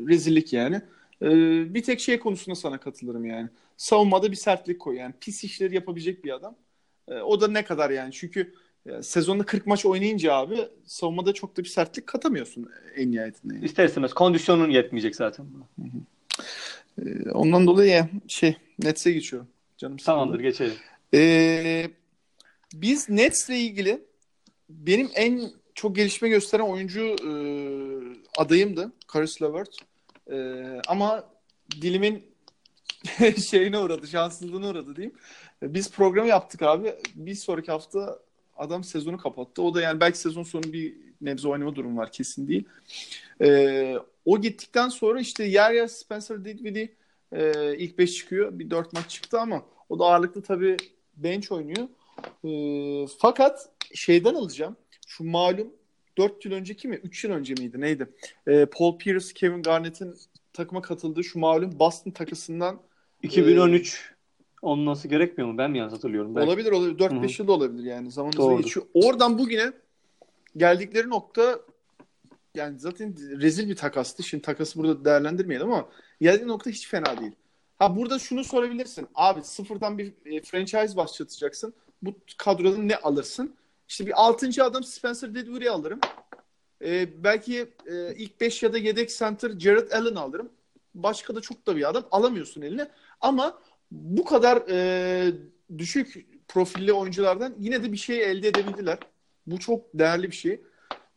[0.08, 0.80] rezillik yani.
[1.22, 1.28] E,
[1.74, 3.48] bir tek şey konusunda sana katılırım yani.
[3.76, 5.14] Savunmada bir sertlik koy yani.
[5.20, 6.56] Pis işleri yapabilecek bir adam.
[7.08, 8.12] E, o da ne kadar yani.
[8.12, 8.54] Çünkü
[8.86, 13.54] e, sezonda 40 maç oynayınca abi savunmada çok da bir sertlik katamıyorsun en nihayetinde.
[13.54, 13.64] Yani.
[13.64, 14.12] İster istemez.
[14.12, 15.44] Kondisyonun yetmeyecek zaten.
[15.44, 16.15] Hı hı.
[16.98, 19.48] Ee, ondan dolayı şey Nets'e geçiyorum.
[19.78, 20.74] Canım Tamamdır geçelim.
[21.14, 21.90] Ee,
[22.74, 24.04] biz Nets'le ilgili
[24.68, 27.30] benim en çok gelişme gösteren oyuncu e,
[28.38, 28.92] adayımdı.
[29.14, 29.76] Caris LeVert.
[30.30, 30.36] E,
[30.88, 31.24] ama
[31.80, 32.22] dilimin
[33.50, 35.14] şeyine uğradı, şanssızlığına uğradı diyeyim.
[35.62, 36.94] Biz programı yaptık abi.
[37.14, 38.18] Bir sonraki hafta
[38.56, 39.62] adam sezonu kapattı.
[39.62, 42.64] O da yani belki sezon sonu bir nebze oynama durum var kesin değil.
[43.40, 43.96] E,
[44.26, 46.94] o gittikten sonra işte yer yer Spencer Dinwiddie
[47.32, 48.58] e, ilk 5 çıkıyor.
[48.58, 50.76] Bir 4 maç çıktı ama o da ağırlıklı tabii
[51.16, 51.88] bench oynuyor.
[52.44, 52.50] E,
[53.18, 54.76] fakat şeyden alacağım.
[55.06, 55.68] Şu malum
[56.18, 56.96] 4 yıl önceki mi?
[56.96, 57.80] 3 yıl önce miydi?
[57.80, 58.06] Neydi?
[58.46, 60.14] E, Paul Pierce, Kevin Garnett'in
[60.52, 62.80] takıma katıldığı şu malum Boston takısından
[63.22, 65.58] 2013 e, olması gerekmiyor mu?
[65.58, 66.36] Ben mi yanlış hatırlıyorum?
[66.36, 66.48] Belki.
[66.48, 66.98] Olabilir olabilir.
[66.98, 68.10] 4-5 yıl da olabilir yani.
[68.10, 68.86] Zaman geçiyor.
[68.94, 69.72] Oradan bugüne
[70.56, 71.60] geldikleri nokta
[72.56, 74.22] yani zaten rezil bir takastı.
[74.22, 75.88] Şimdi takası burada değerlendirmeyelim ama
[76.20, 77.32] geldiği nokta hiç fena değil.
[77.78, 79.08] Ha burada şunu sorabilirsin.
[79.14, 81.74] Abi sıfırdan bir e, franchise başlatacaksın.
[82.02, 83.54] Bu kadrodan ne alırsın?
[83.88, 86.00] İşte bir altıncı adam Spencer Dinwiddie alırım.
[86.84, 90.50] Ee, belki e, ilk 5 ya da yedek center Jared Allen alırım.
[90.94, 92.88] Başka da çok da bir adam alamıyorsun eline.
[93.20, 93.58] Ama
[93.90, 95.32] bu kadar e,
[95.78, 98.98] düşük profilli oyunculardan yine de bir şey elde edebildiler.
[99.46, 100.60] Bu çok değerli bir şey.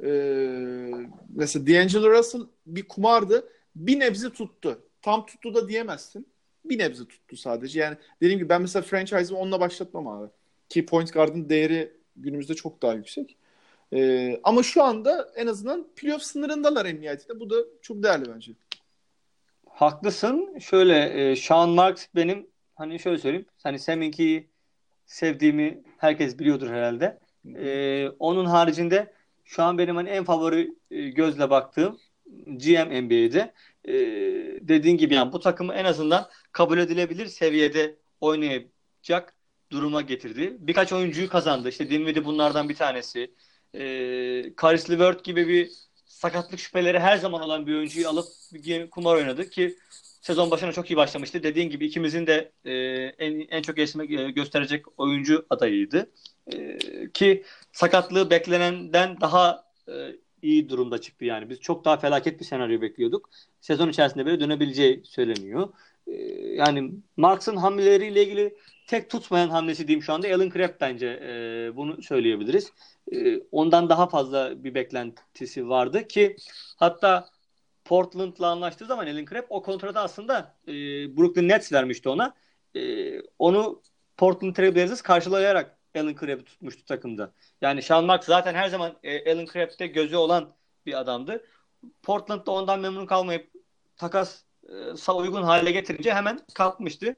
[0.03, 0.91] Ee,
[1.35, 3.49] mesela D'Angelo Russell bir kumardı.
[3.75, 4.79] Bir nebze tuttu.
[5.01, 6.27] Tam tuttu da diyemezsin.
[6.65, 7.79] Bir nebze tuttu sadece.
[7.79, 10.29] Yani dediğim gibi ben mesela franchise'ımı onunla başlatmam abi.
[10.69, 13.37] Ki point guard'ın değeri günümüzde çok daha yüksek.
[13.93, 17.39] Ee, ama şu anda en azından playoff sınırındalar en nihayetinde.
[17.39, 18.51] Bu da çok değerli bence.
[19.69, 20.59] Haklısın.
[20.59, 23.45] Şöyle e, Sean Marks benim hani şöyle söyleyeyim.
[23.63, 24.49] Hani Seminki'yi
[25.05, 27.19] sevdiğimi herkes biliyordur herhalde.
[27.55, 29.13] E, onun haricinde
[29.49, 31.99] şu an benim hani en favori e, gözle baktığım
[32.47, 33.53] GM NBA'de.
[33.85, 33.93] E,
[34.61, 39.35] dediğin gibi yani bu takımı en azından kabul edilebilir seviyede oynayacak
[39.71, 40.57] duruma getirdi.
[40.59, 41.69] Birkaç oyuncuyu kazandı.
[41.69, 43.33] İşte Dinwiddie bunlardan bir tanesi.
[43.73, 45.71] E, Karis LeVert gibi bir
[46.05, 49.77] sakatlık şüpheleri her zaman olan bir oyuncuyu alıp bir kumar oynadı ki
[50.21, 51.43] sezon başına çok iyi başlamıştı.
[51.43, 52.73] Dediğin gibi ikimizin de e,
[53.25, 56.11] en, en çok gelişme gösterecek oyuncu adayıydı.
[56.53, 56.77] E,
[57.13, 59.93] ki sakatlığı beklenenden daha e,
[60.41, 61.49] iyi durumda çıktı yani.
[61.49, 63.29] Biz çok daha felaket bir senaryo bekliyorduk.
[63.61, 65.69] Sezon içerisinde böyle dönebileceği söyleniyor.
[66.07, 66.13] E,
[66.55, 68.57] yani Marks'ın hamleleriyle ilgili
[68.87, 72.73] tek tutmayan hamlesi diyeyim şu anda Alan Crabb bence e, bunu söyleyebiliriz.
[73.11, 76.35] E, ondan daha fazla bir beklentisi vardı ki
[76.77, 77.29] hatta
[77.85, 80.73] Portland'la anlaştığı zaman Alan Crabb o kontratı aslında e,
[81.17, 82.35] Brooklyn Nets vermişti ona.
[82.75, 82.81] E,
[83.39, 83.81] onu
[84.17, 87.31] Portland Trailblazers karşılayarak Alan Crabb'i tutmuştu takımda.
[87.61, 90.53] Yani Sean Marks zaten her zaman e, Alan Crabb'de gözü olan
[90.85, 91.45] bir adamdı.
[92.03, 93.51] Portland'da ondan memnun kalmayıp
[93.97, 94.43] takas
[95.07, 97.15] e, uygun hale getirince hemen kalkmıştı.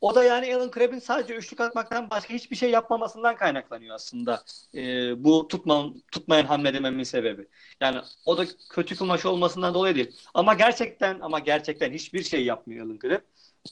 [0.00, 4.44] O da yani Alan Crabb'in sadece üçlük atmaktan başka hiçbir şey yapmamasından kaynaklanıyor aslında.
[4.74, 4.80] E,
[5.24, 7.46] bu tutmam, tutmayan hamle dememin sebebi.
[7.80, 10.16] Yani o da kötü kumaşı olmasından dolayı değil.
[10.34, 13.22] Ama gerçekten ama gerçekten hiçbir şey yapmıyor Alan Crabb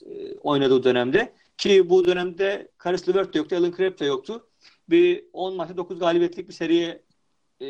[0.06, 1.32] e, oynadığı dönemde.
[1.58, 4.48] Ki bu dönemde Karis LeVert de yoktu, Alan Crabb de yoktu.
[4.90, 7.02] Bir 10 maçta 9 galibiyetlik bir seriye
[7.62, 7.66] e,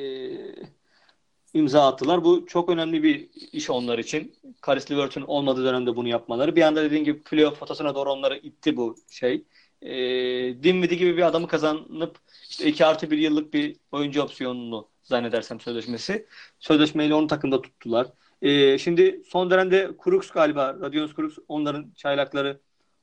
[1.55, 2.25] imza attılar.
[2.25, 4.35] Bu çok önemli bir iş onlar için.
[4.61, 6.57] Karis LeVert'ün olmadığı dönemde bunu yapmaları.
[6.57, 9.45] Bir anda dediğin gibi playoff potasına doğru onları itti bu şey.
[9.83, 9.93] E,
[10.63, 12.19] Dinwiddie gibi bir adamı kazanıp
[12.51, 16.27] işte 2 artı 1 yıllık bir oyuncu opsiyonunu zannedersem sözleşmesi.
[16.59, 18.07] Sözleşmeyle onu takımda tuttular.
[18.43, 22.61] E, şimdi son dönemde Crooks galiba, Radions Crooks onların çaylakları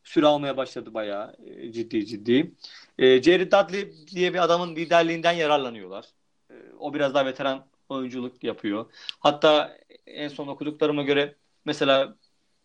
[0.10, 2.52] süre almaya başladı bayağı e, ciddi ciddi.
[3.00, 6.06] E, Jared Dudley diye bir adamın liderliğinden yararlanıyorlar.
[6.52, 8.86] E, o biraz daha veteran oyunculuk yapıyor.
[9.20, 12.16] Hatta en son okuduklarıma göre mesela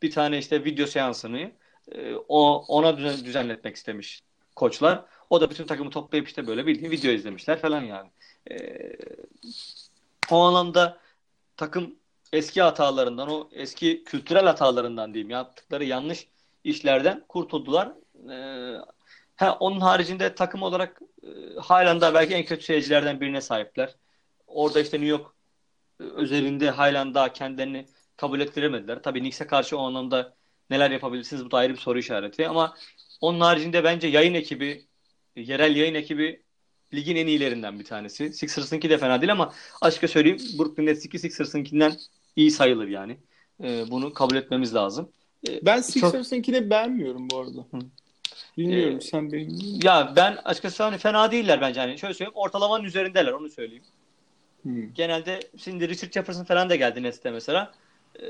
[0.03, 1.53] bir tane işte video seansını
[1.93, 4.23] e, o ona düzenletmek istemiş
[4.57, 5.05] koçlar.
[5.31, 8.11] O da bütün takımı toplayıp işte böyle bildiğin video izlemişler falan yani.
[10.31, 10.99] O anlamda
[11.57, 11.95] takım
[12.33, 16.27] eski hatalarından, o eski kültürel hatalarından diyeyim yaptıkları yanlış
[16.65, 17.93] işlerden kurtuldular.
[18.31, 18.37] E,
[19.37, 23.97] ha, onun haricinde takım olarak e, halen belki en kötü seyircilerden birine sahipler.
[24.47, 25.27] Orada işte New York
[26.01, 29.03] e, özelinde halen daha kendilerini kabul ettiremediler.
[29.03, 30.35] Tabii Knicks'e karşı o anlamda
[30.71, 32.49] neler yapabilirsiniz bu da ayrı bir soru işareti.
[32.49, 32.75] Ama
[33.21, 34.87] onun haricinde bence yayın ekibi,
[35.37, 36.45] yerel yayın ekibi
[36.95, 38.33] ligin en iyilerinden bir tanesi.
[38.33, 41.97] Sixers'ınki de fena değil ama açıkça söyleyeyim Brooklyn Nets 2 Sixers'ınkinden
[42.37, 43.19] iyi sayılır yani.
[43.63, 45.13] Ee, bunu kabul etmemiz lazım.
[45.49, 46.71] Ee, ben Sixers'ınkini çok...
[46.71, 47.61] beğenmiyorum bu arada.
[47.71, 47.79] Hı.
[48.59, 49.59] Bilmiyorum ee, sen benim.
[49.83, 51.81] Ya ben açıkçası hani fena değiller bence.
[51.81, 53.85] Hani şöyle söyleyeyim ortalamanın üzerindeler onu söyleyeyim.
[54.63, 54.95] Hmm.
[54.95, 57.73] Genelde şimdi Richard Jefferson falan da geldi Nets'te mesela.
[58.21, 58.25] Ee,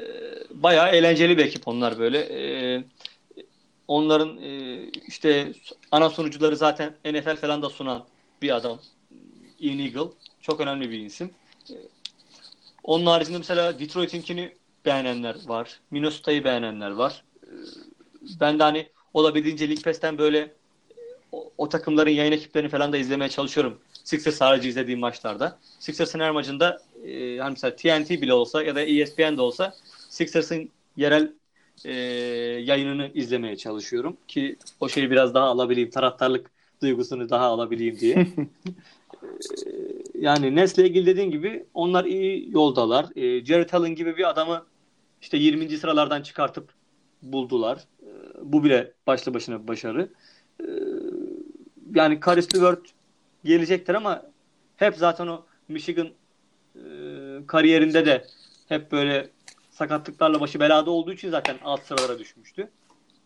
[0.51, 2.19] bayağı eğlenceli bir ekip onlar böyle.
[2.19, 2.85] Ee,
[3.89, 5.53] onların e, işte
[5.91, 8.05] ana sunucuları zaten NFL falan da sunan
[8.43, 8.81] bir adam.
[9.61, 10.11] Ian Eagle.
[10.41, 11.31] Çok önemli bir isim.
[11.71, 11.75] Ee,
[12.85, 14.53] onun haricinde mesela Detroit'inkini
[14.87, 15.81] beğenenler var.
[15.91, 17.25] Minnesota'yı beğenenler var.
[17.43, 17.49] Ee,
[18.41, 20.53] ben de hani olabildiğince League Pass'ten böyle
[21.33, 23.79] o, o takımların yayın ekiplerini falan da izlemeye çalışıyorum.
[24.05, 25.59] Sixers harici izlediğim maçlarda.
[25.79, 29.75] Sixers'ın her maçında e, hani mesela TNT bile olsa ya da ESPN de olsa
[30.09, 31.33] Sixers'ın yerel
[31.85, 31.93] e,
[32.65, 35.91] yayınını izlemeye çalışıyorum ki o şeyi biraz daha alabileyim.
[35.91, 36.51] Taraftarlık
[36.83, 38.27] duygusunu daha alabileyim diye.
[40.19, 43.07] yani Nes'le ilgili dediğin gibi onlar iyi yoldalar.
[43.17, 44.67] E, Jared Allen gibi bir adamı
[45.25, 45.79] işte 20.
[45.79, 46.73] sıralardan çıkartıp
[47.23, 47.79] buldular.
[48.03, 48.09] E,
[48.43, 50.09] bu bile başlı başına bir başarı.
[50.61, 50.67] E,
[51.95, 52.81] yani Karis LeVert
[53.45, 54.23] gelecektir ama
[54.77, 56.09] hep zaten o Michigan
[56.77, 56.81] e,
[57.47, 58.27] kariyerinde de
[58.69, 59.31] hep böyle
[59.71, 62.71] sakatlıklarla başı belada olduğu için zaten alt sıralara düşmüştü.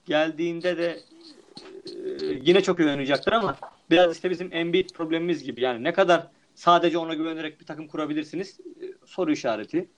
[0.06, 1.00] Geldiğinde de
[1.86, 2.88] e, yine çok iyi
[3.32, 3.56] ama
[3.90, 5.60] biraz işte bizim Embiid problemimiz gibi.
[5.60, 8.60] Yani ne kadar sadece ona güvenerek bir takım kurabilirsiniz?
[8.60, 9.88] E, soru işareti.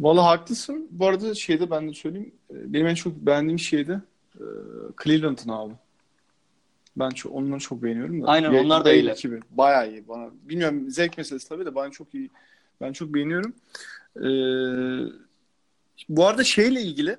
[0.00, 0.88] Valla haklısın.
[0.90, 2.32] Bu arada şeyde ben de söyleyeyim.
[2.50, 4.00] E, benim en çok beğendiğim şeydi
[4.34, 4.44] e,
[5.04, 5.72] Cleveland'ın abi.
[6.96, 8.26] Ben çok, onları çok beğeniyorum da.
[8.26, 9.16] Aynen onlar da iyiler.
[9.16, 9.40] Gibi.
[9.50, 10.08] Bayağı iyi.
[10.08, 12.30] Bana, bilmiyorum zevk meselesi tabii de bana çok iyi.
[12.80, 13.54] Ben çok beğeniyorum.
[14.16, 15.12] Ee,
[16.08, 17.16] bu arada şeyle ilgili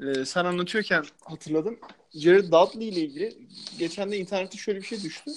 [0.00, 1.78] e, sen anlatıyorken hatırladım.
[2.14, 3.38] Jared Dudley ile ilgili
[3.78, 5.30] geçen de internette şöyle bir şey düştü.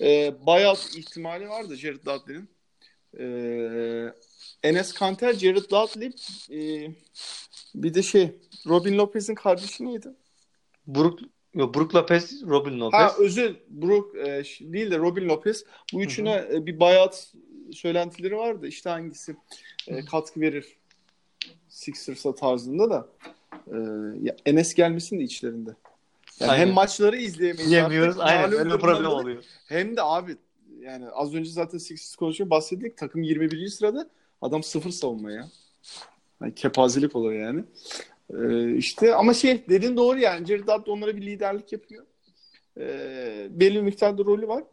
[0.00, 2.48] E, buyout ihtimali vardı Jared Dudley'nin.
[3.18, 4.14] E,
[4.64, 6.12] Enes Kanter, Jared Dudley
[6.50, 6.90] e,
[7.74, 8.32] bir de şey
[8.66, 10.08] Robin Lopez'in kardeşi neydi?
[10.86, 11.18] Brook,
[11.54, 13.00] yok, Brook Lopez, Robin Lopez.
[13.00, 15.64] Ha özür Brook e, değil de Robin Lopez.
[15.92, 16.56] Bu üçüne hı hı.
[16.56, 17.32] E, bir buyout
[17.72, 18.66] söylentileri vardı.
[18.66, 19.36] İşte hangisi
[19.88, 20.76] e, katkı verir
[21.68, 23.08] Sixers'a tarzında da.
[23.66, 23.76] E,
[24.22, 25.70] ya Enes gelmesin de içlerinde.
[26.40, 27.72] Yani hem maçları izleyemeyiz.
[27.72, 28.16] Yemiyoruz.
[28.20, 29.44] Aynen öyle problem oluyor.
[29.68, 30.36] Hem de abi
[30.80, 32.96] yani az önce zaten Sixers konuşuyor bahsettik.
[32.96, 33.68] Takım 21.
[33.68, 34.10] sırada
[34.42, 35.48] adam sıfır savunma ya.
[36.42, 37.64] Yani kepazelik olur yani.
[38.34, 40.46] Ee, işte ama şey dedin doğru yani.
[40.46, 42.06] Jared Dudley onlara bir liderlik yapıyor.
[42.78, 44.64] Ee, belli bir miktarda rolü var.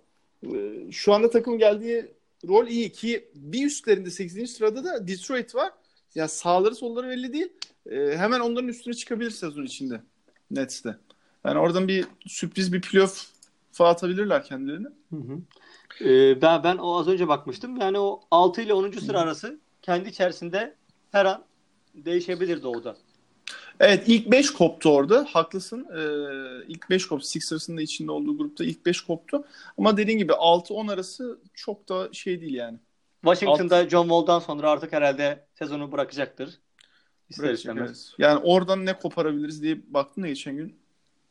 [0.45, 2.05] Ee, şu anda takım geldiği
[2.47, 4.51] rol iyi ki bir üstlerinde 8.
[4.51, 5.71] sırada da Detroit var.
[6.15, 7.49] Ya sağları solları belli değil.
[7.91, 10.01] Ee, hemen onların üstüne çıkabilir sezon içinde.
[10.51, 10.95] Nets'te.
[11.45, 13.27] Yani oradan bir sürpriz bir playoff
[13.79, 14.87] atabilirler kendilerini.
[15.09, 15.39] Hı hı.
[16.01, 17.77] Ee, ben ben o az önce bakmıştım.
[17.77, 18.91] Yani o 6 ile 10.
[18.91, 20.75] sıra arası kendi içerisinde
[21.11, 21.43] her an
[21.95, 22.97] değişebilir doğuda.
[23.79, 25.27] Evet ilk 5 koptu orada.
[25.29, 25.87] Haklısın.
[25.97, 27.25] Ee, ilk 5 koptu.
[27.25, 29.43] Sixers'ın da içinde olduğu grupta ilk 5 koptu.
[29.77, 32.77] Ama dediğin gibi 6-10 arası çok da şey değil yani.
[33.21, 33.89] Washington'da Alt...
[33.89, 36.59] John Wall'dan sonra artık herhalde sezonu bırakacaktır.
[37.29, 38.13] İster istemez.
[38.17, 40.75] Yani oradan ne koparabiliriz diye baktım da geçen gün.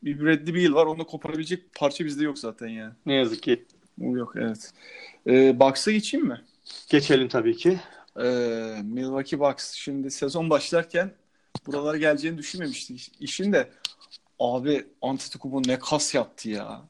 [0.03, 0.85] Bir Bradley Beal var.
[0.85, 2.93] Onu koparabilecek parça bizde yok zaten yani.
[3.05, 3.65] Ne yazık ki.
[4.01, 4.71] Yok evet.
[5.27, 6.41] Ee, Bucks'a geçeyim mi?
[6.89, 7.79] Geçelim tabii ki.
[8.17, 11.11] Ee, Milwaukee Bucks şimdi sezon başlarken
[11.67, 13.11] buralara geleceğini düşünmemiştik.
[13.19, 13.69] İşin de
[14.39, 16.81] abi Antetokounmpo ne kas yaptı ya.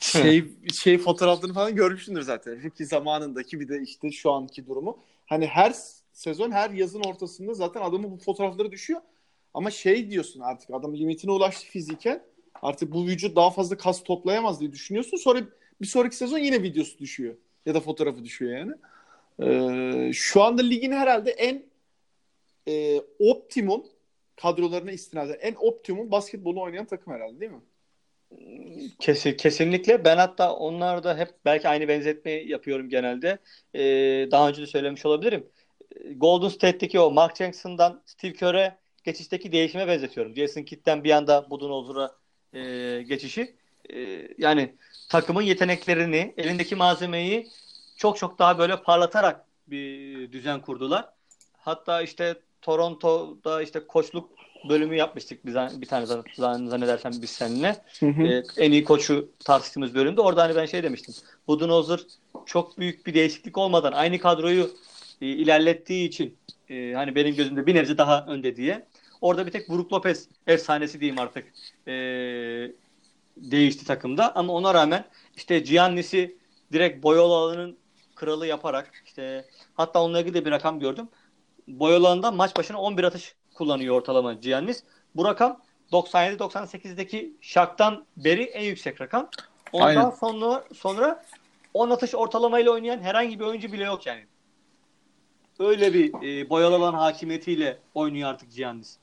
[0.00, 0.44] Şey
[0.82, 2.62] şey fotoğraflarını falan görmüşsündür zaten.
[2.64, 4.98] Rookie zamanındaki bir de işte şu anki durumu.
[5.26, 5.74] Hani her
[6.12, 9.00] sezon her yazın ortasında zaten adamın bu fotoğrafları düşüyor.
[9.54, 12.22] Ama şey diyorsun artık adam limitine ulaştı fiziken.
[12.62, 15.16] Artık bu vücut daha fazla kas toplayamaz diye düşünüyorsun.
[15.16, 15.40] Sonra
[15.80, 17.36] bir sonraki sezon yine videosu düşüyor.
[17.66, 18.72] Ya da fotoğrafı düşüyor yani.
[19.42, 21.66] Ee, şu anda ligin herhalde en
[22.68, 23.86] e, optimum
[24.36, 27.60] kadrolarına istinaden en optimum basketbolu oynayan takım herhalde değil mi?
[28.98, 30.04] Kesin, kesinlikle.
[30.04, 33.38] Ben hatta onlarda hep belki aynı benzetmeyi yapıyorum genelde.
[33.74, 35.46] Ee, daha önce de söylemiş olabilirim.
[36.16, 40.36] Golden State'teki o Mark Jackson'dan Steve Kerr'e geçişteki değişime benzetiyorum.
[40.36, 42.16] Jason Kidd'den bir anda Budenholzer'a
[42.52, 43.56] e, geçişi.
[43.94, 44.74] E, yani
[45.08, 47.48] takımın yeteneklerini, elindeki malzemeyi
[47.96, 51.08] çok çok daha böyle parlatarak bir düzen kurdular.
[51.58, 54.30] Hatta işte Toronto'da işte koçluk
[54.68, 57.76] bölümü yapmıştık biz bir tane zannedersem biz seninle.
[58.00, 58.22] Hı hı.
[58.22, 60.20] Ee, en iyi koçu tartıştığımız bölümde.
[60.20, 61.14] Orada hani ben şey demiştim.
[61.48, 62.00] Budenholzer
[62.46, 64.70] çok büyük bir değişiklik olmadan aynı kadroyu
[65.20, 66.36] e, ilerlettiği için
[66.70, 68.86] e, hani benim gözümde bir nebze daha önde diye.
[69.20, 71.44] Orada bir tek Brook Lopez efsanesi diyeyim artık
[71.88, 71.92] e,
[73.36, 74.36] değişti takımda.
[74.36, 75.04] Ama ona rağmen
[75.36, 76.36] işte Giannis'i
[76.72, 77.76] direkt Boyola'nın
[78.14, 79.44] kralı yaparak işte
[79.74, 81.08] hatta onunla ilgili de bir rakam gördüm.
[81.68, 84.82] Boyola'nda maç başına 11 atış kullanıyor ortalama Giannis.
[85.16, 85.60] Bu rakam
[85.92, 89.28] 97-98'deki Şak'tan beri en yüksek rakam.
[89.72, 90.10] Ondan Aynen.
[90.10, 91.24] sonra sonra
[91.74, 94.26] 10 atış ortalamayla oynayan herhangi bir oyuncu bile yok yani.
[95.58, 98.96] Öyle bir e, boyalı hakimiyetiyle oynuyor artık Giannis.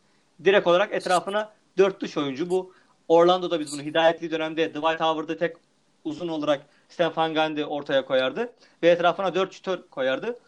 [0.44, 2.50] Direkt olarak etrafına dört dış oyuncu.
[2.50, 2.74] Bu
[3.08, 5.58] Orlando'da biz bunu hidayetli dönemde Dwight Howard'ı tek
[6.04, 8.54] uzun olarak Stefan Gandhi ortaya koyardı.
[8.84, 10.40] Ve etrafına dört şütör koyardı.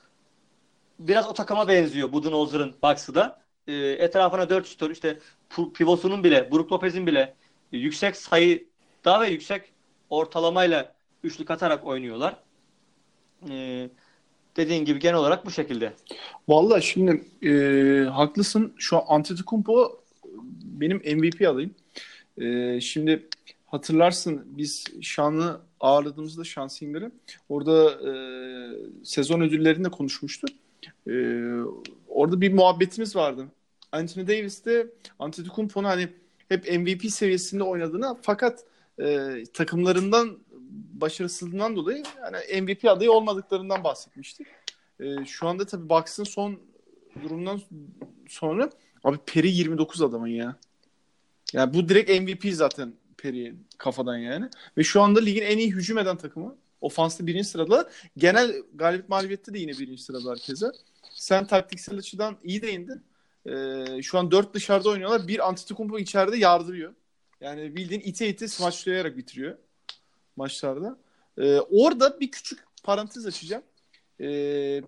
[0.99, 3.41] Biraz o takıma benziyor Budenholzer'ın Bucks'ı da.
[3.67, 5.19] E, etrafına dört şütör işte
[5.73, 7.33] pivotunun bile, Brook Lopez'in bile
[7.71, 8.67] yüksek sayı
[9.05, 9.61] daha ve yüksek
[10.09, 12.35] ortalamayla üçlük atarak oynuyorlar.
[13.49, 13.89] Ee,
[14.57, 15.93] dediğin gibi genel olarak bu şekilde.
[16.47, 18.73] Vallahi şimdi e, haklısın.
[18.77, 20.01] Şu an Antetokounmpo
[20.63, 21.75] benim MVP adayım.
[22.37, 23.27] E, şimdi
[23.65, 27.11] hatırlarsın biz Şanlı ağırladığımızda Şansingler'i
[27.49, 28.11] orada e,
[29.03, 30.47] sezon ödüllerinde konuşmuştu.
[31.07, 31.13] E,
[32.07, 33.45] orada bir muhabbetimiz vardı.
[33.91, 34.87] Anthony Davis de
[35.19, 36.09] Antetokounmpo'nun hani
[36.49, 38.63] hep MVP seviyesinde oynadığını fakat
[38.99, 40.37] e, takımlarından
[40.93, 44.47] başarısızlığından dolayı yani MVP adayı olmadıklarından bahsetmiştik.
[44.99, 46.59] E, şu anda tabii Bucks'ın son
[47.23, 47.61] durumdan
[48.27, 48.69] sonra
[49.03, 50.55] abi Peri 29 adamın ya.
[51.55, 54.49] Yani bu direkt MVP zaten Peri kafadan yani.
[54.77, 56.55] Ve şu anda ligin en iyi hücum eden takımı.
[56.81, 57.89] Ofanslı birinci sırada.
[58.17, 60.65] Genel galibiyet mağlubiyette de yine birinci sırada herkese.
[61.11, 63.03] Sen taktiksel açıdan iyi değindin.
[63.45, 65.27] Ee, şu an dört dışarıda oynuyorlar.
[65.27, 66.93] Bir Antetokounmpo içeride yardırıyor.
[67.41, 69.57] Yani bildiğin ite ite smaçlayarak bitiriyor
[70.35, 70.97] maçlarda.
[71.37, 73.63] Ee, orada bir küçük parantez açacağım.
[74.21, 74.81] Ee,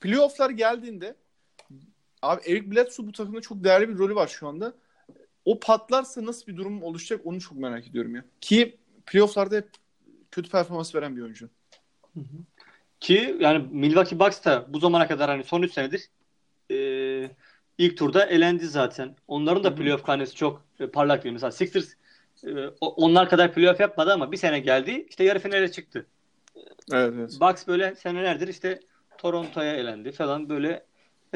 [0.00, 1.14] playofflar geldiğinde
[2.22, 4.72] abi Eric Bledsoe bu takımda çok değerli bir rolü var şu anda.
[5.46, 8.24] O patlarsa nasıl bir durum oluşacak onu çok merak ediyorum ya.
[8.40, 9.68] Ki playofflarda hep
[10.30, 11.48] kötü performans veren bir oyuncu.
[12.14, 12.24] Hı hı.
[13.00, 16.10] Ki yani Milwaukee Bucks da bu zamana kadar hani son 3 senedir
[16.70, 17.30] e,
[17.78, 19.16] ilk turda elendi zaten.
[19.28, 21.32] Onların da playoff karnesi çok e, parlak değil.
[21.32, 21.92] Mesela Sixers
[22.46, 26.06] e, onlar kadar playoff yapmadı ama bir sene geldi işte yarı finale çıktı.
[26.92, 27.38] Evet, evet.
[27.40, 28.80] Bucks böyle senelerdir işte
[29.18, 30.86] Toronto'ya elendi falan böyle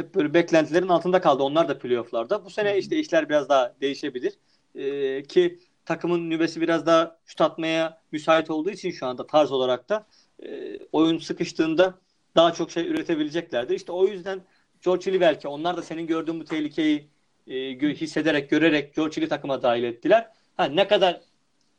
[0.00, 1.42] hep böyle beklentilerin altında kaldı.
[1.42, 2.44] Onlar da playofflarda.
[2.44, 4.34] Bu sene işte işler biraz daha değişebilir.
[4.74, 9.88] E, ki takımın nübesi biraz daha şut atmaya müsait olduğu için şu anda tarz olarak
[9.88, 10.06] da
[10.42, 11.94] e, oyun sıkıştığında
[12.36, 13.74] daha çok şey üretebileceklerdir.
[13.74, 14.40] İşte o yüzden
[14.84, 17.08] George Hill'i belki onlar da senin gördüğün bu tehlikeyi
[17.46, 17.54] e,
[17.94, 20.28] hissederek, görerek George Hill'i takıma dahil ettiler.
[20.56, 21.20] Ha, ne kadar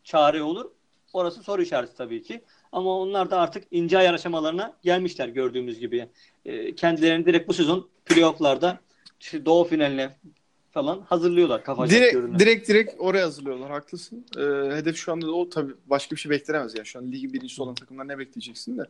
[0.03, 0.71] çare olur?
[1.13, 2.41] Orası soru işareti tabii ki.
[2.71, 6.09] Ama onlar da artık ince ayar aşamalarına gelmişler gördüğümüz gibi.
[6.45, 8.79] E, kendilerini direkt bu sezon playofflarda
[9.19, 10.15] işte doğu finaline
[10.71, 12.39] falan hazırlıyorlar kafacak direkt, görünüm.
[12.39, 13.71] Direkt direkt oraya hazırlıyorlar.
[13.71, 14.25] Haklısın.
[14.37, 14.41] Ee,
[14.75, 16.85] hedef şu anda da o tabii başka bir şey beklenemez yani.
[16.85, 18.85] Şu an ligi birincisi olan takımlar ne bekleyeceksin de.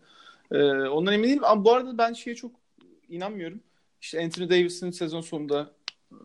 [0.52, 1.44] Ee, ondan emin değilim.
[1.44, 2.52] Ama bu arada ben şeye çok
[3.10, 3.60] inanmıyorum.
[4.02, 5.72] İşte Anthony Davis'in sezon sonunda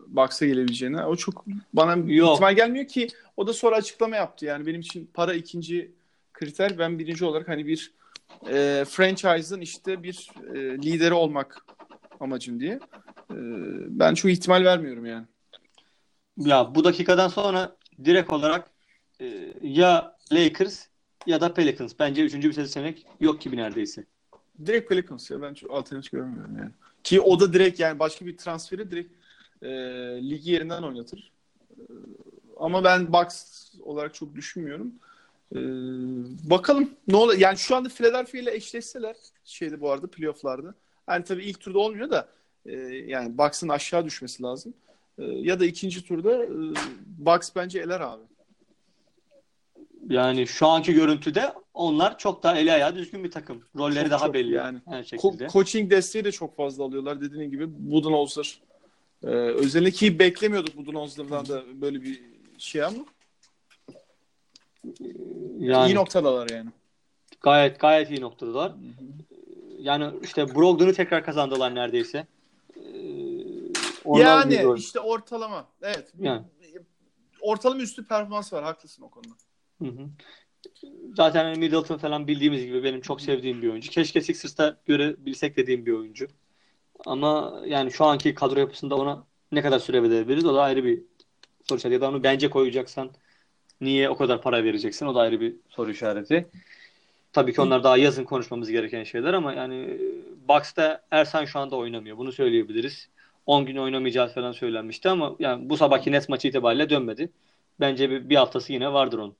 [0.07, 1.05] Bucks'a gelebileceğine.
[1.05, 2.33] O çok bana Yok.
[2.33, 4.45] ihtimal gelmiyor ki o da sonra açıklama yaptı.
[4.45, 5.91] Yani benim için para ikinci
[6.33, 6.79] kriter.
[6.79, 7.91] Ben birinci olarak hani bir
[8.49, 11.65] e, franchise'ın işte bir e, lideri olmak
[12.19, 12.79] amacım diye.
[13.31, 13.37] E,
[13.99, 15.25] ben çok ihtimal vermiyorum yani.
[16.37, 17.75] Ya bu dakikadan sonra
[18.05, 18.71] direkt olarak
[19.21, 20.85] e, ya Lakers
[21.25, 21.93] ya da Pelicans.
[21.99, 24.05] Bence üçüncü bir seçenek yok gibi neredeyse.
[24.65, 26.71] Direkt Pelicans ya ben çok alternatif görmüyorum yani.
[27.03, 29.13] Ki o da direkt yani başka bir transferi direkt
[29.61, 29.69] e,
[30.29, 31.31] ligi yerinden oynatır.
[31.71, 31.81] E,
[32.59, 34.93] ama ben Bucks olarak çok düşünmüyorum.
[35.55, 35.59] E,
[36.49, 37.37] bakalım ne olur.
[37.37, 40.75] Yani şu anda Philadelphia ile eşleşseler şeyde bu arada playofflarda.
[41.09, 42.27] Yani tabii ilk turda olmuyor da
[42.65, 42.75] e,
[43.07, 44.73] yani Bucks'ın aşağı düşmesi lazım.
[45.17, 46.49] E, ya da ikinci turda e,
[47.05, 48.23] Bucks bence eler abi.
[50.09, 53.63] Yani şu anki görüntüde onlar çok daha eli ayağı düzgün bir takım.
[53.75, 54.79] Rolleri çok, daha çok belli yani.
[54.85, 55.45] Her şekilde.
[55.45, 57.21] Ko- coaching desteği de çok fazla alıyorlar.
[57.21, 58.59] Dediğin gibi Budenholzer.
[59.23, 62.21] Ee, özellikle beklemiyorduk Budenholzer'dan da böyle bir
[62.57, 62.97] şey ama
[65.59, 66.69] yani, iyi noktadalar yani.
[67.41, 68.73] Gayet gayet iyi noktadalar.
[69.87, 72.27] Yani işte Brogdon'u tekrar kazandılar neredeyse.
[72.75, 72.81] Ee,
[74.05, 75.67] yani işte ortalama.
[75.81, 76.13] Evet.
[76.19, 76.41] Yani.
[77.41, 78.63] Ortalama üstü performans var.
[78.63, 79.33] Haklısın o konuda.
[79.81, 80.09] Hı hı.
[81.15, 83.91] Zaten hani Middleton falan bildiğimiz gibi benim çok sevdiğim bir oyuncu.
[83.91, 86.27] Keşke Sixers'ta görebilsek dediğim bir oyuncu.
[87.05, 91.03] Ama yani şu anki kadro yapısında ona ne kadar süre verebiliriz o da ayrı bir
[91.69, 91.93] soru işareti.
[91.93, 93.11] Ya da onu bence koyacaksan
[93.81, 96.49] niye o kadar para vereceksin o da ayrı bir soru işareti.
[97.37, 99.97] Tabii ki onlar daha yazın konuşmamız gereken şeyler ama yani
[100.49, 102.17] Bucks'ta Ersan şu anda oynamıyor.
[102.17, 103.09] Bunu söyleyebiliriz.
[103.45, 107.29] 10 gün oynamayacağız falan söylenmişti ama yani bu sabahki Nets maçı itibariyle dönmedi.
[107.79, 109.35] Bence bir, bir haftası yine vardır onun.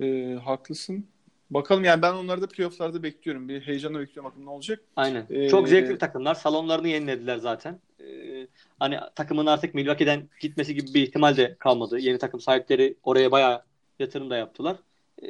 [0.00, 1.06] E, haklısın.
[1.50, 3.48] Bakalım yani ben onları da playofflarda bekliyorum.
[3.48, 4.80] Bir heyecanla bekliyorum bakalım ne olacak.
[4.96, 5.26] Aynen.
[5.30, 6.34] Ee, Çok zevkli bir takımlar.
[6.34, 7.80] Salonlarını yenilediler zaten.
[8.00, 8.46] Ee,
[8.78, 11.98] hani takımın artık Milwaukee'den gitmesi gibi bir ihtimal de kalmadı.
[11.98, 13.62] Yeni takım sahipleri oraya bayağı
[13.98, 14.76] yatırım da yaptılar.
[15.22, 15.26] Ee,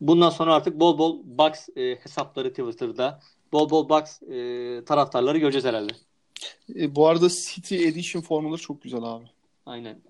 [0.00, 3.20] bundan sonra artık bol bol Bucks e, hesapları Twitter'da,
[3.52, 5.92] bol bol Bucks e, taraftarları göreceğiz herhalde.
[6.74, 9.24] E, bu arada City Edition formaları çok güzel abi.
[9.66, 10.00] Aynen.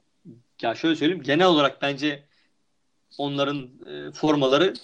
[0.62, 1.22] Ya şöyle söyleyeyim.
[1.22, 2.22] Genel olarak bence
[3.18, 4.74] onların e, formaları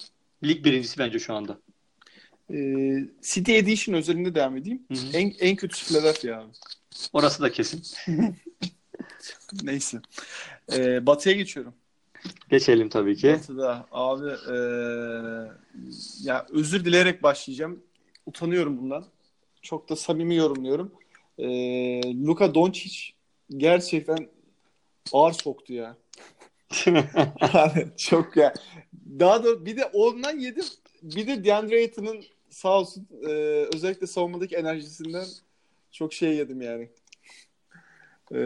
[0.45, 1.59] lig birincisi bence şu anda.
[2.51, 2.57] E,
[3.23, 4.83] City Edition özelinde devam edeyim.
[4.93, 5.17] Hı hı.
[5.17, 6.53] En, en kötüsü Philadelphia abi.
[7.13, 7.83] Orası da kesin.
[9.63, 10.01] Neyse.
[10.73, 11.75] E, batı'ya geçiyorum.
[12.51, 13.33] Geçelim tabii ki.
[13.33, 14.57] Batı'da abi e,
[16.23, 17.83] ya özür dileyerek başlayacağım.
[18.27, 19.05] Utanıyorum bundan.
[19.63, 20.93] Çok da samimi yorumluyorum.
[21.39, 21.47] E,
[22.27, 22.99] Luka Doncic
[23.57, 24.29] gerçekten
[25.13, 25.97] ağır soktu ya.
[27.55, 28.55] yani çok ya.
[29.19, 30.65] Daha da bir de ondan yedim.
[31.03, 33.31] Bir de DeAndre Ayton'un sağ olsun e,
[33.75, 35.27] özellikle savunmadaki enerjisinden
[35.93, 36.91] çok şey yedim yani.
[38.35, 38.43] E,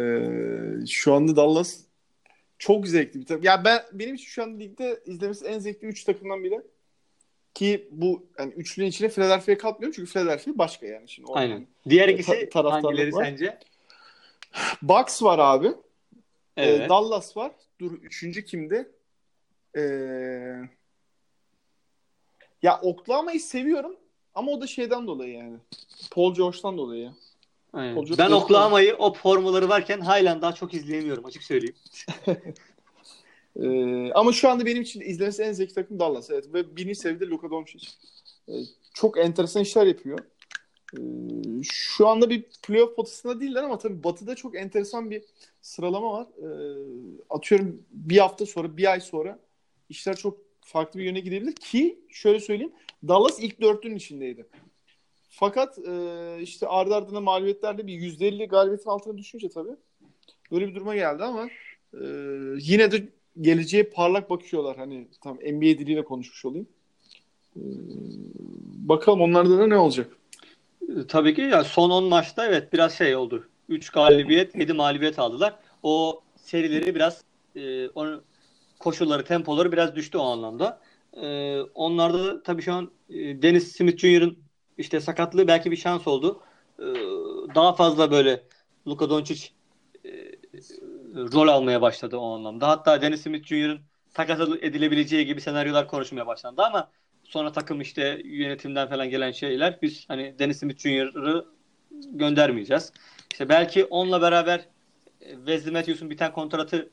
[0.87, 1.81] şu anda Dallas
[2.59, 3.45] çok zevkli bir takım.
[3.45, 6.61] Ya ben benim için şu an ligde izlemesi en zevkli 3 takımdan biri.
[7.55, 11.33] Ki bu yani üçlünün içine Philadelphia'ya katmıyorum çünkü Philadelphia başka yani şimdi.
[11.33, 11.67] Aynen.
[11.89, 13.25] Diğer ikisi ta- hangileri var.
[13.25, 13.59] sence?
[14.83, 15.73] Bucks var abi.
[16.57, 16.81] Evet.
[16.81, 17.53] Ee, Dallas var.
[17.81, 18.93] Dur üçüncü kimdi?
[19.77, 19.81] Ee,
[22.63, 23.97] ya Oklahoma'yı seviyorum
[24.35, 25.57] ama o da şeyden dolayı yani.
[26.11, 27.11] Paul George'dan dolayı.
[27.75, 28.05] Aynen.
[28.19, 31.75] Ben Oklahoma'yı o formaları varken halen daha çok izleyemiyorum açık söyleyeyim.
[33.57, 36.31] ee, ama şu anda benim için izlemesi en zevkli takım Dallas.
[36.31, 36.45] Evet.
[36.55, 37.89] Ve birini sevdi Luka Doncic.
[38.49, 38.53] Ee,
[38.95, 40.19] çok enteresan işler yapıyor.
[40.99, 41.01] Ee,
[41.63, 45.23] şu anda bir playoff potasında değiller ama tabii Batı'da çok enteresan bir
[45.63, 46.27] sıralama var.
[46.39, 46.47] Ee,
[47.31, 49.39] atıyorum bir hafta sonra, bir ay sonra
[49.89, 52.73] işler çok farklı bir yöne gidebilir ki şöyle söyleyeyim
[53.09, 54.47] Dallas ilk dörtlünün içindeydi.
[55.37, 59.77] Fakat e, işte ardı ardına mağlubiyetlerle bir %50 galibiyetin altına düşünce tabii
[60.53, 61.49] böyle bir duruma geldi ama
[61.95, 62.05] e,
[62.59, 63.09] yine de
[63.41, 64.77] geleceğe parlak bakıyorlar.
[64.77, 66.67] Hani tam NBA diliyle konuşmuş olayım.
[67.57, 67.63] E,
[68.89, 70.17] bakalım onlarda da ne olacak?
[71.09, 73.49] Tabii ki ya son 10 maçta evet biraz şey oldu.
[73.69, 75.57] 3 galibiyet, 7 mağlubiyet aldılar.
[75.83, 77.25] O serileri biraz
[77.57, 78.23] e, onu
[78.79, 80.81] koşulları, tempoları biraz düştü o anlamda.
[81.23, 84.44] E, onlarda da tabii şu an e, Dennis Smith Jr.'ın
[84.79, 86.43] işte sakatlığı belki bir şans oldu.
[86.79, 86.85] E,
[87.55, 88.43] daha fazla böyle
[88.87, 89.49] Luka Doncic
[90.05, 90.11] e,
[91.15, 92.69] rol almaya başladı o anlamda.
[92.69, 93.81] Hatta Dennis Smith Jr.'ın
[94.15, 96.91] takas edilebileceği gibi senaryolar konuşmaya başlandı ama
[97.25, 101.47] sonra takım işte yönetimden falan gelen şeyler biz hani Dennis Smith Jr.'ı
[101.91, 102.93] göndermeyeceğiz.
[103.33, 104.69] İşte belki onunla beraber
[105.21, 106.91] e, Wesley Matthews'un biten kontratı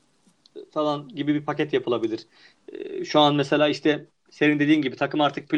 [0.70, 2.26] falan gibi bir paket yapılabilir.
[2.68, 5.48] E, şu an mesela işte senin dediğin gibi takım artık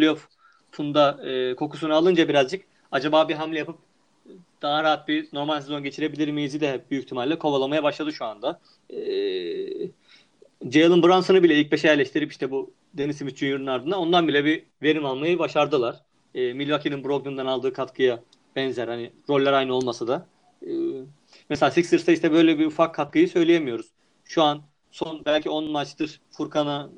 [0.74, 3.78] playoff'unda e, kokusunu alınca birazcık acaba bir hamle yapıp
[4.62, 8.60] daha rahat bir normal sezon geçirebilir miyiz de büyük ihtimalle kovalamaya başladı şu anda.
[8.90, 8.96] E,
[10.70, 14.64] Jalen Brunson'ı bile ilk beşe yerleştirip işte bu Dennis Smith Jr.'ın ardından ondan bile bir
[14.82, 16.00] verim almayı başardılar.
[16.34, 18.20] E, Milwaukee'nin Brogdon'dan aldığı katkıya
[18.56, 20.26] benzer hani roller aynı olmasa da.
[20.62, 20.70] E,
[21.50, 23.86] mesela Sixers'ta işte böyle bir ufak katkıyı söyleyemiyoruz.
[24.24, 26.90] Şu an son belki 10 maçtır Furkan'a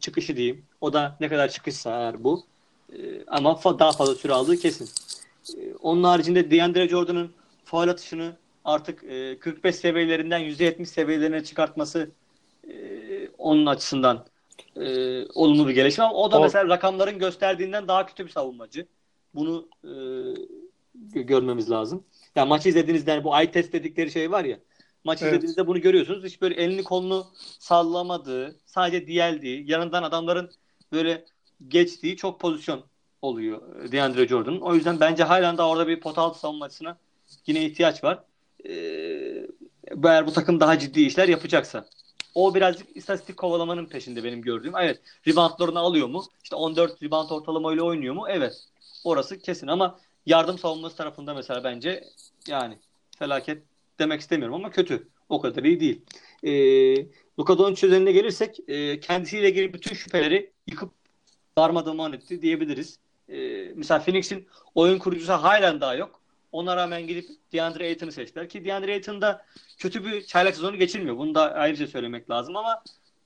[0.00, 0.64] çıkışı diyeyim.
[0.80, 2.44] O da ne kadar çıkışsa eğer bu.
[2.92, 4.88] E, ama fa- daha fazla süre aldığı kesin.
[5.56, 7.30] E, onun haricinde DeAndre Jordan'ın
[7.64, 12.10] faal atışını artık e, 45 seviyelerinden %70 seviyelerine çıkartması
[12.68, 12.72] e,
[13.38, 14.26] onun açısından
[14.76, 16.42] e, olumlu bir gelişme ama o da o...
[16.42, 18.86] mesela rakamların gösterdiğinden daha kötü bir savunmacı.
[19.34, 22.04] Bunu e, görmemiz lazım.
[22.36, 24.58] Ya maçı izlediğinizde yani bu eye test dedikleri şey var ya.
[25.04, 25.32] Maçı evet.
[25.32, 26.24] izlediğinizde bunu görüyorsunuz.
[26.24, 27.26] Hiç böyle elini kolunu
[27.58, 30.50] sallamadığı, sadece diyeldiği, yanından adamların
[30.92, 31.24] böyle
[31.68, 32.84] geçtiği çok pozisyon
[33.22, 34.60] oluyor DeAndre Jordan'ın.
[34.60, 36.98] O yüzden bence halen daha orada bir pot altı savunmasına
[37.46, 38.24] yine ihtiyaç var.
[38.68, 39.46] Ee,
[40.04, 41.86] eğer bu takım daha ciddi işler yapacaksa.
[42.34, 44.76] O birazcık istatistik kovalamanın peşinde benim gördüğüm.
[44.76, 45.00] Evet.
[45.28, 46.24] Reboundlarını alıyor mu?
[46.44, 48.24] İşte 14 rebound ortalamayla oynuyor mu?
[48.28, 48.64] Evet.
[49.04, 52.04] Orası kesin ama yardım savunması tarafında mesela bence
[52.48, 52.78] yani
[53.18, 53.62] felaket
[53.98, 55.08] demek istemiyorum ama kötü.
[55.28, 56.02] O kadar iyi değil.
[56.42, 56.52] E,
[57.38, 60.99] Luka Doncic üzerine gelirsek e, kendisiyle ilgili bütün şüpheleri yıkıp
[61.60, 62.98] darmadağın etti diyebiliriz.
[63.28, 63.38] E,
[63.74, 66.20] mesela Phoenix'in oyun kurucusu halen daha yok.
[66.52, 69.22] Ona rağmen gidip DeAndre Ayton'u seçtiler ki DeAndre Ayton
[69.78, 71.16] kötü bir çaylak sezonu geçirmiyor.
[71.16, 72.82] Bunu da ayrıca söylemek lazım ama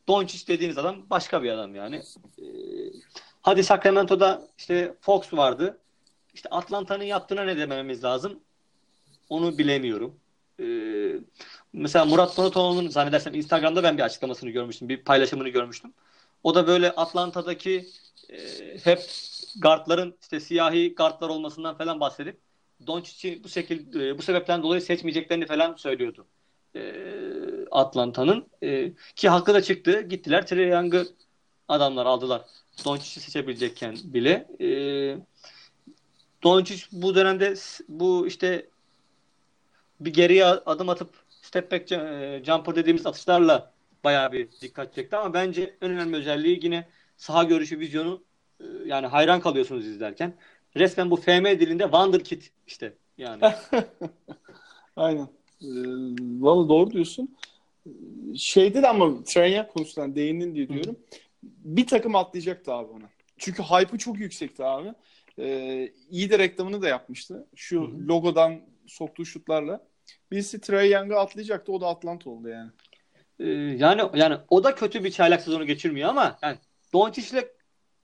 [0.08, 2.02] Doncic dediğiniz adam başka bir adam yani.
[2.38, 2.44] Ee,
[3.42, 5.78] hadi Sacramento'da işte Fox vardı.
[6.34, 8.40] İşte Atlanta'nın yaptığına ne dememiz lazım?
[9.28, 10.14] Onu bilemiyorum.
[10.60, 10.64] Ee,
[11.72, 14.88] mesela Murat Bonatoğlu'nun zannedersem Instagram'da ben bir açıklamasını görmüştüm.
[14.88, 15.92] Bir paylaşımını görmüştüm.
[16.42, 17.86] O da böyle Atlanta'daki
[18.30, 18.38] e,
[18.84, 19.00] hep
[19.62, 22.38] guardların işte siyahi guardlar olmasından falan bahsedip
[22.86, 26.26] Doncic'i bu şekilde e, bu sebepten dolayı seçmeyeceklerini falan söylüyordu.
[26.76, 26.94] E,
[27.70, 30.00] Atlanta'nın e, ki hakkı da çıktı.
[30.00, 31.06] Gittiler Trey Young'ı
[31.68, 32.42] adamlar aldılar.
[32.84, 34.48] Doncic'i seçebilecekken bile.
[34.60, 34.68] E,
[36.42, 37.54] Doncic bu dönemde
[37.88, 38.68] bu işte
[40.00, 41.10] bir geriye adım atıp
[41.42, 43.72] step back e, jumper dediğimiz atışlarla
[44.04, 48.22] bayağı bir dikkat çekti ama bence en önemli özelliği yine saha görüşü vizyonu
[48.60, 50.34] e, yani hayran kalıyorsunuz izlerken.
[50.76, 53.42] Resmen bu FM dilinde Wonderkid işte yani.
[54.96, 55.28] Aynen.
[55.62, 55.66] Ee,
[56.20, 57.36] Valla doğru diyorsun.
[58.36, 60.96] Şeyde de ama Trenya konusundan değindin diye diyorum.
[61.42, 63.08] Bir takım atlayacaktı abi ona.
[63.38, 64.92] çünkü hype'ı çok yüksekti abi.
[65.38, 67.46] Ee, iyi de reklamını da yapmıştı.
[67.54, 68.08] Şu Hı-hı.
[68.08, 69.86] logodan soktuğu şutlarla.
[70.30, 71.72] Birisi Trae Young'a atlayacaktı.
[71.72, 72.70] O da Atlanta oldu yani.
[73.38, 73.44] Ee,
[73.78, 76.58] yani yani o da kötü bir çaylak sezonu geçirmiyor ama yani
[76.94, 77.44] Doncic'le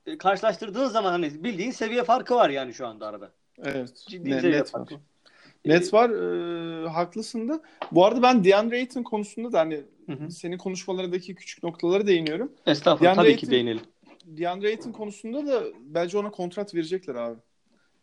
[0.06, 3.32] e, karşılaştırdığın zaman hani bildiğin seviye farkı var yani şu anda arada.
[3.64, 4.04] Evet.
[4.08, 4.94] Ciddi ne, net farkı.
[4.94, 5.00] Var.
[5.64, 6.10] Net var.
[6.10, 7.62] E, haklısın da.
[7.92, 10.30] Bu arada ben DeAndre Ayton konusunda da hani hı hı.
[10.30, 12.52] senin konuşmalarındaki küçük noktaları değiniyorum.
[12.66, 13.82] Estağfurullah DeAndre tabii Ayton, ki değinelim.
[14.24, 17.38] DeAndre Ayton konusunda da bence ona kontrat verecekler abi.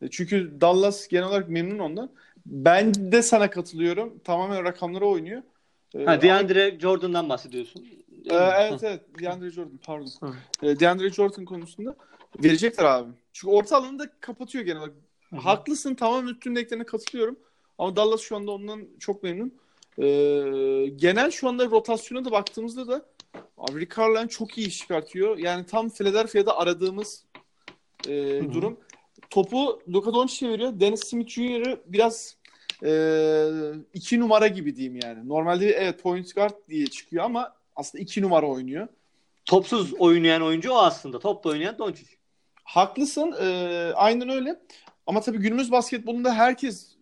[0.02, 2.10] E, çünkü Dallas genel olarak memnun ondan.
[2.46, 4.20] Ben de sana katılıyorum.
[4.20, 5.44] Tamamen rakamlara oynuyor.
[5.96, 6.80] E, ha, DeAndre ama...
[6.80, 7.88] Jordan'dan bahsediyorsun.
[8.30, 9.01] Ee, evet evet.
[9.19, 10.36] DeAndre Jordan pardon.
[10.63, 11.95] Ee, DeAndre Jordan konusunda
[12.43, 13.11] verecekler abi.
[13.34, 14.95] Çünkü orta alanı da kapatıyor genel olarak.
[15.30, 15.39] Hı-hı.
[15.39, 17.39] Haklısın tamam üstündeklerine katılıyorum.
[17.78, 19.53] Ama Dallas şu anda ondan çok memnun.
[19.97, 20.03] Ee,
[20.95, 23.05] genel şu anda rotasyona da baktığımızda da
[23.57, 25.38] abi Carlisle çok iyi iş çıkartıyor.
[25.38, 27.25] Yani tam Philadelphia'da aradığımız
[28.07, 28.78] e, durum.
[29.30, 30.80] Topu Luka Doncic'e veriyor.
[30.80, 32.38] Dennis Smith Jr.'ı biraz
[32.84, 32.91] e,
[33.93, 35.30] iki numara gibi diyeyim yani.
[35.30, 38.88] Normalde evet point guard diye çıkıyor ama aslında iki numara oynuyor.
[39.45, 41.19] Topsuz oynayan oyuncu o aslında.
[41.19, 42.07] Topla oynayan Doncic.
[42.63, 43.36] Haklısın.
[43.41, 43.47] E,
[43.95, 44.59] aynen öyle.
[45.07, 46.95] Ama tabii günümüz basketbolunda herkes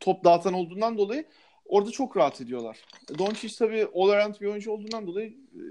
[0.00, 1.24] top dağıtan olduğundan dolayı
[1.64, 2.78] orada çok rahat ediyorlar.
[3.18, 5.62] Doncic tabii all around bir oyuncu olduğundan dolayı e,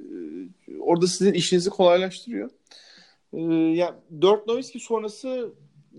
[0.79, 2.49] orada sizin işinizi kolaylaştırıyor.
[3.33, 3.41] E,
[3.75, 5.53] ya Dirk Nowitzki sonrası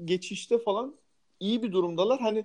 [0.04, 0.94] geçişte falan
[1.40, 2.20] iyi bir durumdalar.
[2.20, 2.44] Hani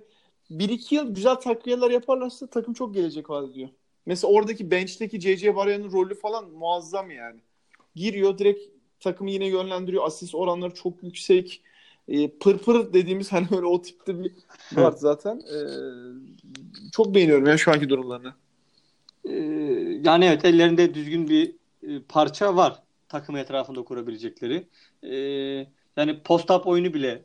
[0.50, 3.68] bir iki yıl güzel takviyeler yaparlarsa takım çok gelecek vaat ediyor.
[4.08, 7.40] Mesela oradaki bench'teki JJ Barria'nın rolü falan muazzam yani.
[7.94, 8.62] Giriyor direkt
[9.00, 10.06] takımı yine yönlendiriyor.
[10.06, 11.62] Asist oranları çok yüksek.
[12.08, 14.32] E, pırpır dediğimiz hani öyle o tipte bir
[14.72, 15.36] var zaten.
[15.36, 15.58] E,
[16.92, 18.34] çok beğeniyorum ya şu anki durumlarını.
[19.24, 19.34] E,
[20.04, 21.52] yani evet ellerinde düzgün bir
[21.82, 24.68] e, parça var takım etrafında kurabilecekleri.
[25.02, 25.16] E,
[25.96, 27.22] yani post-up oyunu bile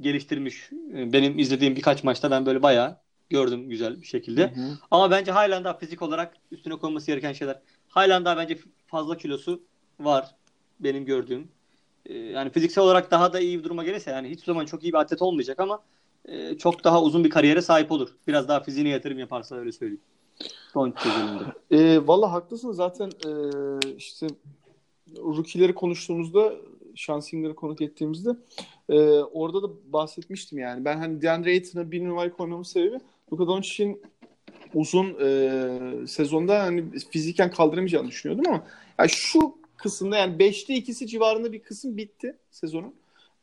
[0.00, 0.70] geliştirmiş.
[0.96, 4.42] E, benim izlediğim birkaç maçta ben böyle bayağı gördüm güzel bir şekilde.
[4.42, 4.78] Hı hı.
[4.90, 7.60] Ama bence halen daha fizik olarak üstüne konması gereken şeyler.
[7.88, 9.62] Halen daha bence fazla kilosu
[10.00, 10.34] var
[10.80, 11.48] benim gördüğüm.
[12.06, 14.92] Ee, yani fiziksel olarak daha da iyi bir duruma gelirse yani hiç zaman çok iyi
[14.92, 15.82] bir atlet olmayacak ama
[16.24, 18.08] e, çok daha uzun bir kariyere sahip olur.
[18.26, 20.00] Biraz daha fiziğine yatırım yaparsa öyle söyleyeyim.
[20.72, 21.44] Son çözümünde.
[21.70, 23.32] E, Valla haklısın zaten e,
[23.96, 24.26] işte
[25.18, 26.52] rookie'leri konuştuğumuzda
[26.94, 28.30] Şansinger'ı konuk ettiğimizde
[28.88, 30.84] e, orada da bahsetmiştim yani.
[30.84, 33.00] Ben hani DeAndre Ayton'a bir numara koymamın sebebi
[33.34, 34.02] Luka Doncic'in
[34.74, 38.66] uzun e, sezonda hani fiziken kaldıramayacağını düşünüyordum ama
[38.98, 42.94] yani şu kısımda yani 5'te ikisi civarında bir kısım bitti sezonun.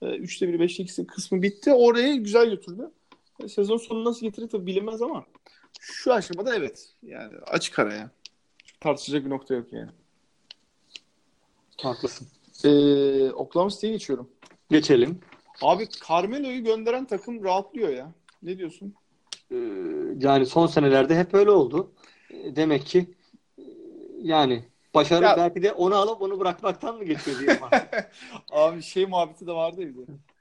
[0.02, 1.74] E, 3'te 1'i 5'te ikisi kısmı bitti.
[1.74, 2.92] Oraya güzel götürdü.
[3.44, 5.26] E, sezon sonu nasıl getirir tabii bilinmez ama
[5.80, 6.90] şu aşamada evet.
[7.04, 8.12] Yani açık ara ya.
[8.80, 9.92] Tartışacak bir nokta yok yani.
[11.82, 12.28] Haklısın.
[12.64, 14.30] Ee, Oklahoma City'ye geçiyorum.
[14.70, 15.20] Geçelim.
[15.62, 18.12] Abi Carmelo'yu gönderen takım rahatlıyor ya.
[18.44, 18.94] Ne diyorsun?
[19.52, 19.56] Ee,
[20.20, 21.92] yani son senelerde hep öyle oldu.
[22.30, 23.06] Ee, demek ki
[23.58, 23.64] e,
[24.22, 27.60] yani başarı ya, belki de onu alıp onu bırakmaktan mı geçiyor diye.
[28.52, 29.90] Abi şey muhabbeti de vardı ya.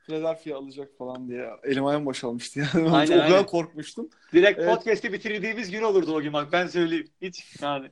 [0.06, 1.50] Philadelphia alacak falan diye.
[1.64, 2.90] Elim ayağım boşalmıştı yani.
[2.96, 4.08] Aynen, o kadar korkmuştum.
[4.32, 4.74] Direkt evet.
[4.74, 7.08] podcast'i bitirdiğimiz gün olurdu o gün bak ben söyleyeyim.
[7.22, 7.90] Hiç yani.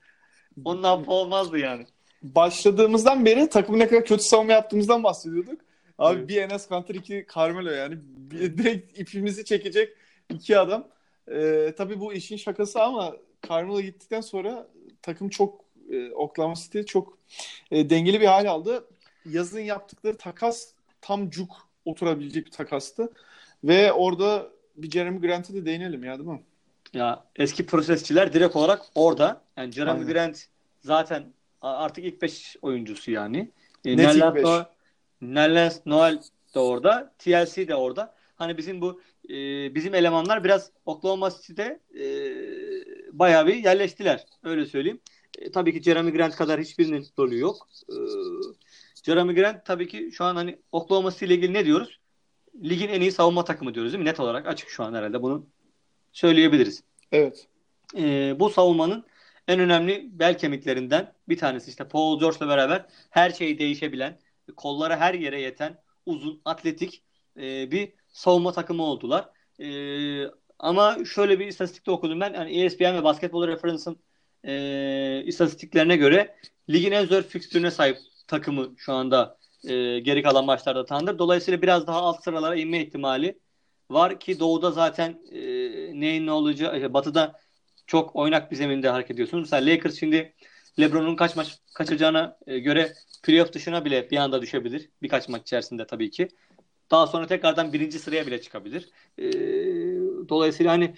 [0.65, 1.87] Onun affı olmazdı yani.
[2.23, 5.61] Başladığımızdan beri takımın ne kadar kötü savunma yaptığımızdan bahsediyorduk.
[5.99, 6.29] Abi evet.
[6.29, 7.99] bir Enes Kanter iki Carmelo yani.
[8.03, 9.93] Bir, direkt ipimizi çekecek
[10.31, 10.89] iki adam.
[11.33, 13.17] Ee, tabii bu işin şakası ama
[13.49, 14.69] Carmelo gittikten sonra
[15.03, 17.19] takım çok e, Oklahoma City çok
[17.71, 18.89] e, dengeli bir hal aldı.
[19.27, 20.69] Yazın yaptıkları takas
[21.01, 23.13] tam cuk oturabilecek bir takastı.
[23.65, 26.43] Ve orada bir Jeremy Grant'e de değinelim ya değil mi?
[26.95, 29.43] Ya eski prosesçiler direkt olarak orada.
[29.57, 30.13] Yani Jeremy Aynen.
[30.13, 30.47] Grant
[30.81, 33.51] zaten artık ilk 5 oyuncusu yani.
[33.85, 34.45] E, Net ilk 5.
[35.21, 36.19] Nerlens Noel
[36.55, 37.13] de orada.
[37.19, 38.15] TLC de orada.
[38.37, 39.35] Hani bizim bu e,
[39.75, 42.05] bizim elemanlar biraz Oklahoma City'de e,
[43.13, 44.27] bayağı bir yerleştiler.
[44.45, 45.01] Öyle söyleyeyim.
[45.39, 47.69] E, tabii ki Jeremy Grant kadar hiçbirinin rolü yok.
[47.89, 47.97] E,
[49.05, 52.01] Jeremy Grant tabii ki şu an hani Oklahoma City ile ilgili ne diyoruz?
[52.65, 54.09] Ligin en iyi savunma takımı diyoruz değil mi?
[54.09, 55.47] Net olarak açık şu an herhalde bunu
[56.13, 56.83] söyleyebiliriz.
[57.13, 57.49] Evet.
[57.97, 59.05] E, bu savunmanın
[59.49, 64.19] en önemli bel kemiklerinden bir tanesi işte Paul George'la beraber her şey değişebilen,
[64.57, 67.03] kolları her yere yeten, uzun, atletik
[67.37, 69.29] e, bir savunma takımı oldular.
[69.61, 69.69] E,
[70.59, 72.35] ama şöyle bir istatistikte okudum ben.
[72.35, 73.97] Yani ESPN ve Basketball Reference'ın
[74.45, 76.37] e, istatistiklerine göre
[76.71, 77.99] ligin en zor fikstürüne sahip
[78.29, 81.19] takımı şu anda e, geri kalan maçlarda Thunder.
[81.19, 83.39] Dolayısıyla biraz daha alt sıralara inme ihtimali
[83.91, 85.41] var ki doğuda zaten e,
[86.01, 87.41] neyin ne olacağı, batıda
[87.87, 89.43] çok oynak bir zeminde hareket ediyorsunuz.
[89.43, 90.35] Mesela Lakers şimdi
[90.81, 92.93] LeBron'un kaç maç kaçıracağına e, göre
[93.23, 94.91] playoff dışına bile bir anda düşebilir.
[95.03, 96.29] Birkaç maç içerisinde tabii ki.
[96.91, 98.91] Daha sonra tekrardan birinci sıraya bile çıkabilir.
[99.19, 99.25] E,
[100.29, 100.95] dolayısıyla hani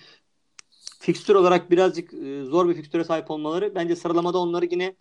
[1.01, 4.97] fikstür olarak birazcık e, zor bir fikstüre sahip olmaları bence sıralamada onları yine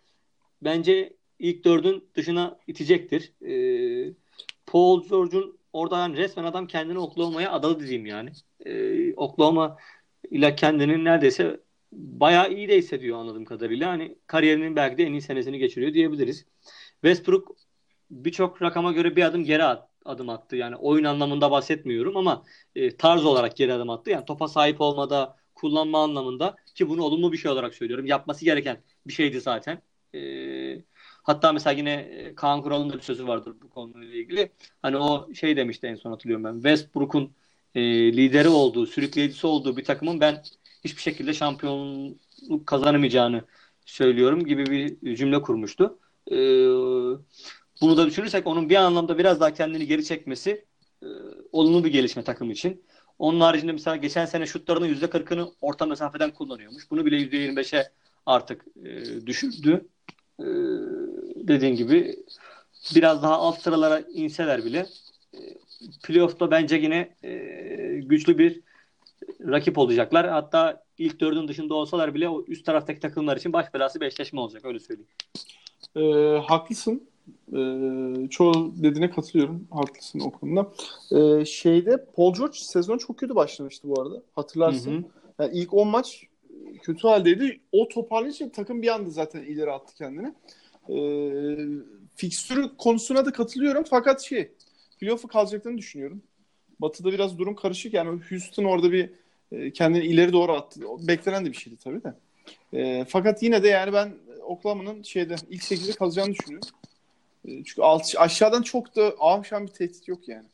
[0.62, 3.34] bence ilk dördün dışına itecektir.
[3.46, 4.14] E,
[4.66, 8.32] Paul George'un orada yani resmen adam kendini Oklahoma'ya adalı diyeyim yani.
[8.66, 9.78] E, Oklahoma
[10.32, 11.60] ile kendini neredeyse
[11.92, 13.90] bayağı iyi de hissediyor anladığım kadarıyla.
[13.90, 16.46] Hani kariyerinin belki de en iyi senesini geçiriyor diyebiliriz.
[17.02, 17.56] Westbrook
[18.12, 20.56] birçok rakama göre bir adım geri at, adım attı.
[20.56, 22.43] Yani oyun anlamında bahsetmiyorum ama
[22.76, 24.10] e, tarz olarak geri adım attı.
[24.10, 28.06] Yani topa sahip olmada, kullanma anlamında ki bunu olumlu bir şey olarak söylüyorum.
[28.06, 29.82] Yapması gereken bir şeydi zaten.
[30.16, 30.20] E,
[31.24, 34.52] hatta mesela yine e, Kaan Kural'ın da bir sözü vardır bu konuyla ilgili.
[34.82, 36.54] Hani o şey demişti en son hatırlıyorum ben.
[36.54, 37.32] Westbrook'un
[37.76, 37.82] e,
[38.18, 40.43] lideri olduğu, sürükleyicisi olduğu bir takımın ben
[40.84, 43.43] hiçbir şekilde şampiyonluk kazanamayacağını
[43.86, 46.00] söylüyorum gibi bir cümle kurmuştu.
[46.32, 46.36] E,
[47.82, 50.66] bunu da düşünürsek onun bir anlamda biraz daha kendini geri çekmesi
[51.04, 51.08] e,
[51.52, 52.84] olumlu bir gelişme takım için.
[53.20, 56.92] Onun haricinde mesela geçen sene şutlarının %40'ını orta mesafeden kullanıyormuş.
[56.92, 57.92] Bunu bile %25'e
[58.26, 59.88] artık e, düşürdü.
[60.40, 60.46] E,
[61.36, 62.16] dediğin gibi
[62.96, 64.86] biraz daha alt sıralara inseler bile
[65.34, 65.40] e,
[66.04, 67.36] playoff'ta bence yine e,
[68.04, 68.62] güçlü bir
[69.42, 70.30] rakip olacaklar.
[70.30, 74.40] Hatta ilk dördün dışında olsalar bile o üst taraftaki takımlar için baş belası bir eşleşme
[74.40, 75.10] olacak öyle söyleyeyim.
[75.96, 76.02] E,
[76.48, 77.09] haklısın.
[77.54, 79.68] E, çoğu dediğine katılıyorum.
[79.72, 80.72] Haklısın o konuda.
[81.12, 84.22] E, şeyde Paul George sezon çok kötü başlamıştı bu arada.
[84.36, 84.92] Hatırlarsın.
[84.92, 85.04] Hı hı.
[85.40, 86.28] Yani ilk 10 maç
[86.82, 87.60] kötü haldeydi.
[87.72, 90.34] O toparlayınca takım bir anda zaten ileri attı kendini.
[90.90, 91.00] E,
[92.16, 93.84] fikstürü konusuna da katılıyorum.
[93.90, 94.52] Fakat şey
[95.00, 96.22] playoff'u kalacaklarını düşünüyorum.
[96.80, 97.94] Batı'da biraz durum karışık.
[97.94, 99.10] Yani Houston orada bir
[99.52, 100.82] e, kendini ileri doğru attı.
[101.08, 102.14] Beklenen de bir şeydi tabii de.
[102.74, 104.14] E, fakat yine de yani ben
[104.44, 106.70] Oklahoma'nın şeyde ilk 8'de kalacağını düşünüyorum.
[107.46, 110.46] E, çünkü alt, aşağıdan çok da ahşam bir tehdit yok yani.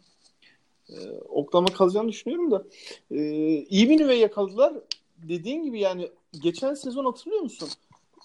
[0.90, 2.64] E, Oklahoma kalacağını düşünüyorum da.
[3.12, 3.20] E,
[3.64, 4.74] iyi bir nüve yakaladılar.
[5.18, 6.10] Dediğin gibi yani
[6.42, 7.70] geçen sezon hatırlıyor musun?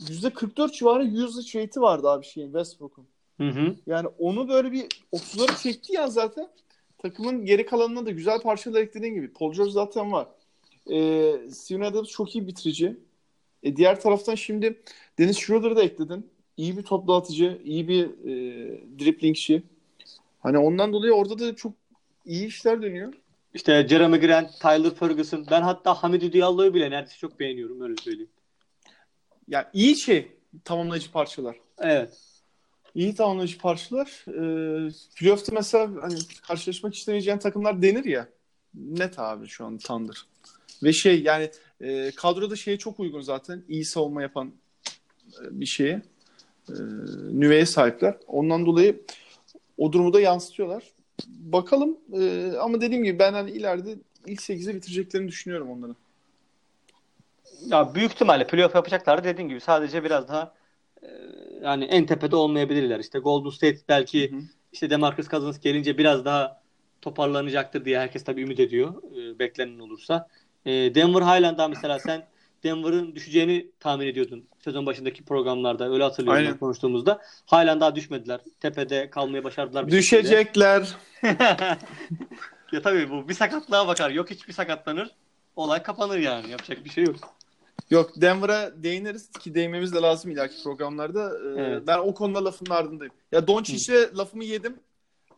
[0.01, 3.07] %44 civarı usage rate'i vardı abi şeyin Westbrook'un.
[3.41, 3.77] Hı hı.
[3.87, 6.49] Yani onu böyle bir 30'lara çekti ya zaten.
[6.99, 9.33] Takımın geri kalanına da güzel parçalar eklediğin gibi.
[9.33, 10.29] Paul George zaten var.
[10.91, 12.97] Ee, Steven Adams çok iyi bitirici.
[13.63, 14.83] E, diğer taraftan şimdi
[15.19, 16.30] Dennis Schroeder'ı da ekledin.
[16.61, 18.35] İyi bir top dağıtıcı, iyi bir e,
[18.99, 19.63] driplingçi.
[20.41, 21.73] Hani ondan dolayı orada da çok
[22.25, 23.13] iyi işler dönüyor.
[23.55, 25.47] İşte Jeremy Grant, Tyler Ferguson.
[25.51, 28.31] Ben hatta Hamidou Diallo'yu bile neredeyse çok beğeniyorum öyle söyleyeyim.
[29.49, 30.33] Ya iyi şey
[30.65, 31.57] tamamlayıcı parçalar.
[31.79, 32.19] Evet.
[32.95, 34.25] İyi tamamlayıcı parçalar.
[34.29, 38.29] Ee, playoff'ta mesela hani karşılaşmak istemeyeceğin takımlar denir ya.
[38.75, 40.27] Net abi şu an Thunder.
[40.83, 41.51] Ve şey yani
[41.81, 43.65] e, kadroda şeye çok uygun zaten.
[43.69, 44.53] İyi savunma yapan
[45.43, 46.03] e, bir şeye.
[46.71, 46.81] E,
[47.41, 48.17] nüveye sahipler.
[48.27, 49.01] Ondan dolayı
[49.79, 50.85] o durumu da yansıtıyorlar.
[51.27, 55.97] Bakalım e, ama dediğim gibi ben hani ileride ilk 8'e bitireceklerini düşünüyorum onların.
[57.67, 60.55] Ya büyük ihtimalle playoff yapacaklar dediğin gibi sadece biraz daha
[61.03, 61.09] e,
[61.63, 63.01] yani en tepede olmayabilirler.
[63.01, 64.37] İşte Golden State belki hı
[64.73, 66.63] işte DeMarcus Cousins gelince biraz daha
[67.03, 69.03] toparlanacaktır diye herkes tabii ümit ediyor.
[69.17, 70.29] E, beklenen olursa.
[70.67, 72.27] E, Denver Highland'da mesela sen
[72.65, 75.93] Denver'ın düşeceğini tahmin ediyordun sezon başındaki programlarda.
[75.93, 76.59] Öyle hatırlıyorum Aynen.
[76.59, 77.23] konuştuğumuzda.
[77.47, 78.41] Halen daha düşmediler.
[78.61, 79.91] Tepede kalmayı başardılar.
[79.91, 80.97] Düşecekler.
[82.73, 84.11] ya tabii bu bir sakatlığa bakar.
[84.11, 85.11] Yok hiçbir sakatlanır.
[85.57, 86.51] Olay kapanır yani.
[86.51, 87.17] Yapacak bir şey yok.
[87.91, 91.33] Yok Denver'a değiniriz ki değinmemiz de lazım ileriki programlarda.
[91.39, 91.83] Ee, evet.
[91.87, 93.13] Ben o konuda lafın ardındayım.
[93.33, 94.77] Ya Doncic'e lafımı yedim.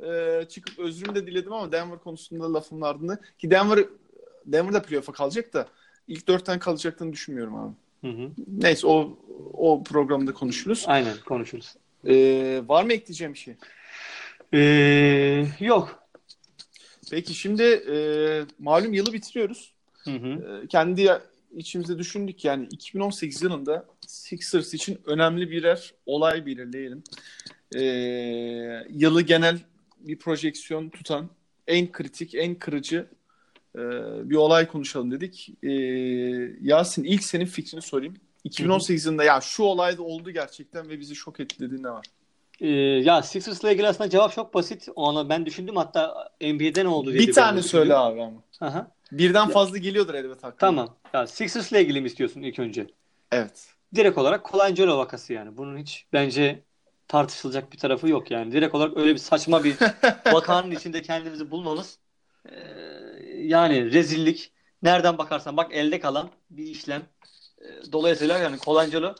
[0.05, 3.19] Ee, çıkıp özrümü de diledim ama Denver konusunda lafımın ardında.
[3.39, 3.85] Ki Denver
[4.47, 5.69] Denver'da playoff'a kalacak da
[6.09, 7.75] ilk dörtten kalacaklarını düşünmüyorum abi.
[8.01, 8.31] Hı hı.
[8.49, 9.19] Neyse o
[9.53, 10.85] o programda konuşuruz.
[10.87, 11.75] Aynen konuşuruz.
[12.07, 13.55] Ee, var mı ekleyeceğim bir şey?
[14.55, 16.03] Ee, yok.
[17.11, 17.97] Peki şimdi e,
[18.59, 19.73] malum yılı bitiriyoruz.
[20.05, 20.63] Hı hı.
[20.65, 21.11] E, kendi
[21.57, 27.03] içimizde düşündük yani 2018 yılında Sixers için önemli birer olay belirleyelim.
[27.75, 27.83] E,
[28.91, 29.59] yılı genel
[30.01, 31.31] bir projeksiyon tutan
[31.67, 33.07] en kritik, en kırıcı
[33.77, 33.81] e,
[34.31, 35.49] bir olay konuşalım dedik.
[35.63, 35.71] E,
[36.61, 38.15] Yasin ilk senin fikrini sorayım.
[38.45, 42.07] 2018 yılında ya şu olay da oldu gerçekten ve bizi şok etti dediğin ne var?
[42.61, 44.89] Ee, ya Sixers'la ilgili aslında cevap çok basit.
[44.97, 47.27] Onu ben düşündüm hatta NBA'de ne oldu diye.
[47.27, 48.43] Bir tane söyle abi ama.
[48.61, 48.91] Aha.
[49.13, 50.57] Birden ya, fazla geliyordur elbet hakkında.
[50.59, 50.97] Tamam.
[51.15, 52.87] Ya Sixers'la ilgili mi istiyorsun ilk önce?
[53.33, 53.69] Evet.
[53.95, 55.57] Direkt olarak Colangelo vakası yani.
[55.57, 56.63] Bunun hiç bence
[57.09, 58.53] tartışılacak bir tarafı yok yani.
[58.53, 59.77] Direkt olarak öyle bir saçma bir
[60.33, 61.99] vakanın içinde kendimizi bulmamız
[62.51, 62.55] e,
[63.49, 64.53] yani rezillik.
[64.83, 67.03] Nereden bakarsan bak elde kalan bir işlem.
[67.61, 69.15] E, dolayısıyla yani Colangelo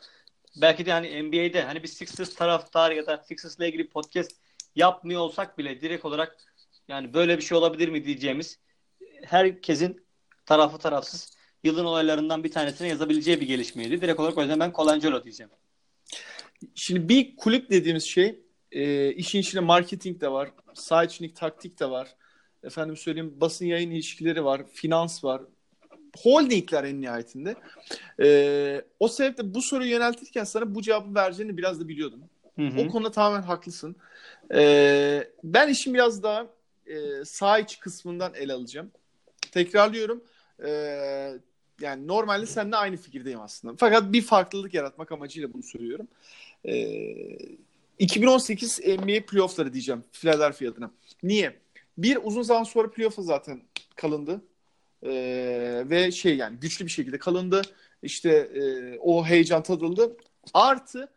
[0.55, 4.31] belki de hani NBA'de hani bir Sixers taraftarı ya da Sixers'la ilgili podcast
[4.75, 6.37] yapmıyor olsak bile direkt olarak
[6.87, 8.59] yani böyle bir şey olabilir mi diyeceğimiz
[9.23, 10.05] herkesin
[10.45, 14.01] tarafı tarafsız yılın olaylarından bir tanesine yazabileceği bir gelişmeydi.
[14.01, 15.51] Direkt olarak o yüzden ben Colangelo diyeceğim.
[16.75, 18.39] Şimdi bir kulüp dediğimiz şey
[18.71, 22.15] e, işin içinde marketing de var, sağ içindeki taktik de var.
[22.63, 25.41] Efendim söyleyeyim basın yayın ilişkileri var, finans var.
[26.17, 27.55] Holdingler en nihayetinde.
[28.21, 32.19] E, o sebeple bu soruyu yöneltirken sana bu cevabı vereceğini biraz da biliyordum.
[32.55, 32.81] Hı hı.
[32.81, 33.95] O konuda tamamen haklısın.
[34.53, 36.47] E, ben işin biraz daha
[36.87, 38.91] e, sağ iç kısmından ele alacağım.
[39.51, 40.23] Tekrarlıyorum.
[40.65, 40.69] E,
[41.81, 43.73] yani normalde seninle aynı fikirdeyim aslında.
[43.77, 46.07] Fakat bir farklılık yaratmak amacıyla bunu söylüyorum.
[46.65, 46.73] E,
[47.99, 50.91] 2018 NBA playoffları diyeceğim Philadelphia adına.
[51.23, 51.63] Niye?
[51.97, 53.61] Bir uzun zaman sonra playoff'a zaten
[53.95, 54.41] kalındı.
[55.03, 57.61] Ee, ve şey yani güçlü bir şekilde kalındı.
[58.03, 60.17] İşte e, o heyecan tadıldı.
[60.53, 61.09] Artı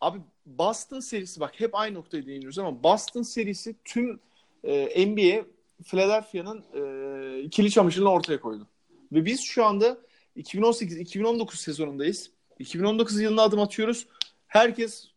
[0.00, 4.20] abi Boston serisi bak hep aynı noktaya değiniyoruz ama Boston serisi tüm
[4.64, 5.44] e, NBA
[5.84, 8.66] Philadelphia'nın e, ikili çamaşırını ortaya koydu.
[9.12, 9.98] Ve biz şu anda
[10.36, 12.30] 2018-2019 sezonundayız.
[12.58, 14.06] 2019 yılına adım atıyoruz.
[14.46, 15.08] Herkes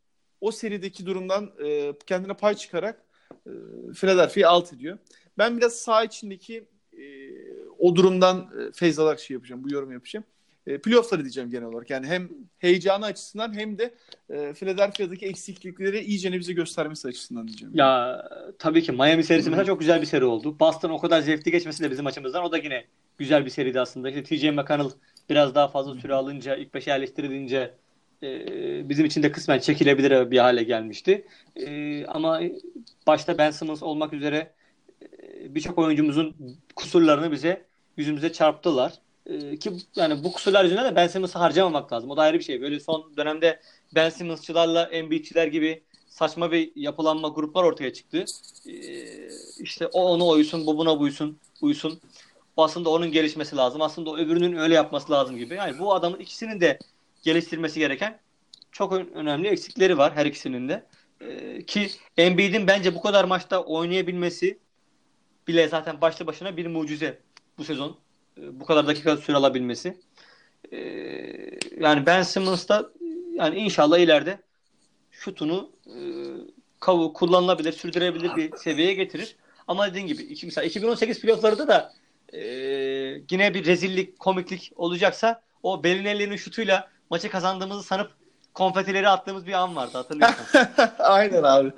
[0.41, 3.05] o serideki durumdan e, kendine pay çıkarak
[4.37, 4.97] e, alt ediyor.
[5.37, 7.03] Ben biraz sağ içindeki e,
[7.79, 10.25] o durumdan e, feyz alarak şey yapacağım, bu yorum yapacağım.
[10.67, 11.89] E, playoff'ları diyeceğim genel olarak.
[11.89, 13.93] Yani hem heyecanı açısından hem de
[14.29, 17.75] e, Philadelphia'daki eksiklikleri iyice bize göstermesi açısından diyeceğim.
[17.75, 18.23] Ya
[18.59, 20.59] tabii ki Miami serisi mesela çok güzel bir seri oldu.
[20.59, 22.85] Boston o kadar zevkli geçmesi de bizim açımızdan o da yine
[23.17, 24.09] güzel bir seriydi aslında.
[24.09, 24.91] İşte TJ McConnell
[25.29, 27.73] biraz daha fazla süre alınca, ilk beşe yerleştirilince
[28.23, 31.25] e, bizim için de kısmen çekilebilir bir hale gelmişti.
[31.55, 32.41] E, ama
[33.07, 34.53] başta Ben Simmons olmak üzere
[35.01, 36.35] e, birçok oyuncumuzun
[36.75, 37.65] kusurlarını bize
[37.97, 38.93] yüzümüze çarptılar.
[39.59, 42.11] Ki yani bu kusurlar yüzünden de Ben Simmons'ı harcamamak lazım.
[42.11, 42.61] O da ayrı bir şey.
[42.61, 43.59] Böyle son dönemde
[43.95, 48.25] Ben Simmons'çılarla Embiid'çiler gibi saçma bir yapılanma gruplar ortaya çıktı.
[48.67, 48.73] E,
[49.59, 51.99] işte o onu oysun, bu buna buysun, uysun.
[52.57, 53.81] Bu aslında onun gelişmesi lazım.
[53.81, 55.55] Aslında öbürünün öyle yapması lazım gibi.
[55.55, 56.79] Yani bu adamın ikisinin de
[57.23, 58.19] geliştirmesi gereken
[58.71, 60.85] çok önemli eksikleri var her ikisinin de.
[61.21, 64.59] Ee, ki Embiid'in bence bu kadar maçta oynayabilmesi
[65.47, 67.19] bile zaten başlı başına bir mucize
[67.57, 67.97] bu sezon.
[68.37, 69.97] Ee, bu kadar dakika süre alabilmesi.
[70.71, 70.77] Ee,
[71.79, 72.91] yani Ben Simmons da
[73.33, 74.39] yani inşallah ileride
[75.11, 75.95] şutunu e,
[76.79, 79.35] kavu kullanılabilir, sürdürebilir bir seviyeye getirir.
[79.67, 81.93] Ama dediğin gibi iki, mesela 2018 playofflarında da
[82.33, 82.39] e,
[83.31, 88.11] yine bir rezillik, komiklik olacaksa o Belinelli'nin şutuyla maçı kazandığımızı sanıp
[88.53, 90.45] konfetileri attığımız bir an vardı hatırlıyorsun.
[90.99, 91.71] Aynen abi.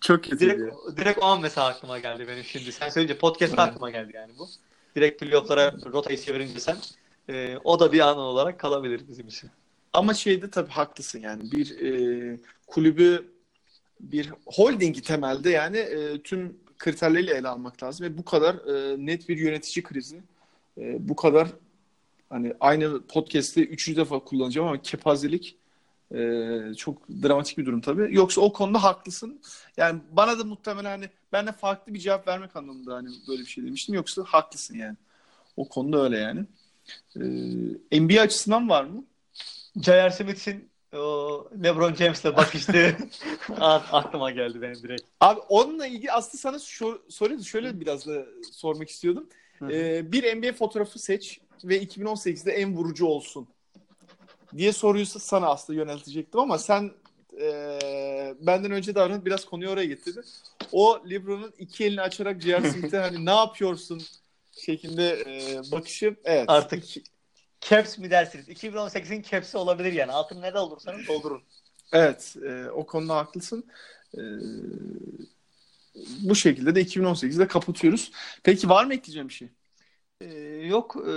[0.00, 0.40] Çok kötü.
[0.40, 2.72] Direkt, direkt o an mesela aklıma geldi benim şimdi.
[2.72, 4.48] Sen söyleyince podcast'ta aklıma geldi yani bu.
[4.96, 6.76] Direkt playoff'lara rotayı çevirince sen.
[7.28, 9.50] E, o da bir an olarak kalabilir bizim için.
[9.92, 11.52] Ama şeyde tabii haklısın yani.
[11.52, 13.32] Bir e, kulübü
[14.00, 19.28] bir holdingi temelde yani e, tüm kriterleriyle ele almak lazım ve bu kadar e, net
[19.28, 20.22] bir yönetici krizi
[20.78, 21.48] e, bu kadar
[22.30, 25.56] hani aynı podcast'te üçüncü defa kullanacağım ama kepazelik
[26.14, 26.18] e,
[26.76, 28.08] çok dramatik bir durum tabii.
[28.10, 29.40] Yoksa o konuda haklısın.
[29.76, 33.46] Yani bana da muhtemelen hani ben de farklı bir cevap vermek anlamında hani böyle bir
[33.46, 33.94] şey demiştim.
[33.94, 34.96] Yoksa haklısın yani.
[35.56, 36.44] O konuda öyle yani.
[37.92, 39.04] E, NBA açısından var mı?
[39.76, 40.10] J.R.
[40.10, 42.96] Smith'in o LeBron James'le bakıştığı
[43.92, 45.02] aklıma geldi benim direkt.
[45.20, 49.28] Abi onunla ilgili aslında sana şu, soruyu şöyle biraz da sormak istiyordum.
[49.62, 53.48] Ee, bir NBA fotoğrafı seç ve 2018'de en vurucu olsun
[54.56, 56.90] diye soruyu sana aslında yöneltecektim ama sen
[57.40, 57.78] e,
[58.40, 60.20] benden önce davranıp biraz konuyu oraya getirdi.
[60.72, 62.70] O LeBron'un iki elini açarak J.R.
[62.70, 64.02] Smith'e hani ne yapıyorsun
[64.60, 66.44] şeklinde e, bakışı evet.
[66.48, 66.84] Artık
[67.60, 68.48] Caps mi dersiniz?
[68.48, 70.12] 2018'in Caps'i olabilir yani.
[70.12, 71.42] Altını ne de olursanız doldurun.
[71.92, 72.36] Evet.
[72.48, 73.64] E, o konuda haklısın.
[74.14, 74.20] E,
[76.20, 78.12] bu şekilde de 2018'de kapatıyoruz.
[78.42, 79.48] Peki var mı ekleyeceğim bir şey?
[80.20, 80.34] Ee,
[80.66, 80.96] yok.
[81.08, 81.10] Ee,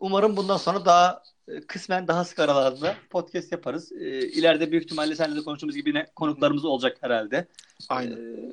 [0.00, 3.92] umarım bundan sonra daha e, kısmen daha sık aralarda podcast yaparız.
[3.92, 7.46] Ee, ileride büyük ihtimalle seninle de konuştuğumuz gibi ne konuklarımız olacak herhalde.
[7.88, 8.16] Aynen.
[8.16, 8.52] Ee,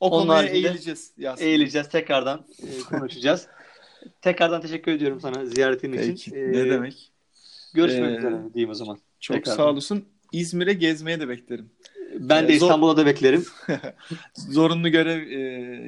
[0.00, 1.12] o konuya eğileceğiz.
[1.18, 1.44] Yasin.
[1.44, 1.88] Eğileceğiz.
[1.88, 3.46] Tekrardan e, konuşacağız.
[4.20, 6.34] tekrardan teşekkür ediyorum sana ziyaretin Peki, için.
[6.34, 7.12] Ee, ne demek?
[7.74, 8.98] Görüşmek ee, üzere diyeyim o zaman.
[9.20, 9.56] Çok tekrardan.
[9.56, 10.04] sağ olasın.
[10.32, 11.70] İzmir'e gezmeye de beklerim.
[12.18, 13.46] Ben de İstanbul'a da beklerim.
[14.34, 15.38] Zorunlu görev e,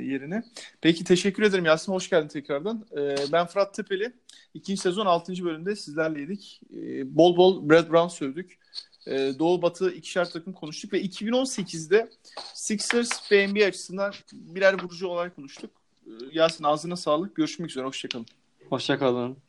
[0.05, 0.43] yerine.
[0.81, 1.93] Peki teşekkür ederim Yasin.
[1.93, 2.87] Hoş geldin tekrardan.
[2.97, 4.13] E, ben Fırat Tepeli.
[4.55, 5.45] İkinci sezon 6.
[5.45, 6.61] bölümde sizlerleydik.
[6.77, 8.59] E, bol bol Brad Brown sövdük.
[9.07, 12.11] E, Doğu Batı ikişer takım konuştuk ve 2018'de
[12.55, 15.71] Sixers ve NBA açısından birer vurucu olarak konuştuk.
[16.07, 17.37] E, Yasin ağzına sağlık.
[17.37, 17.85] Görüşmek üzere.
[17.85, 18.27] Hoşçakalın.
[18.69, 19.48] Hoşçakalın.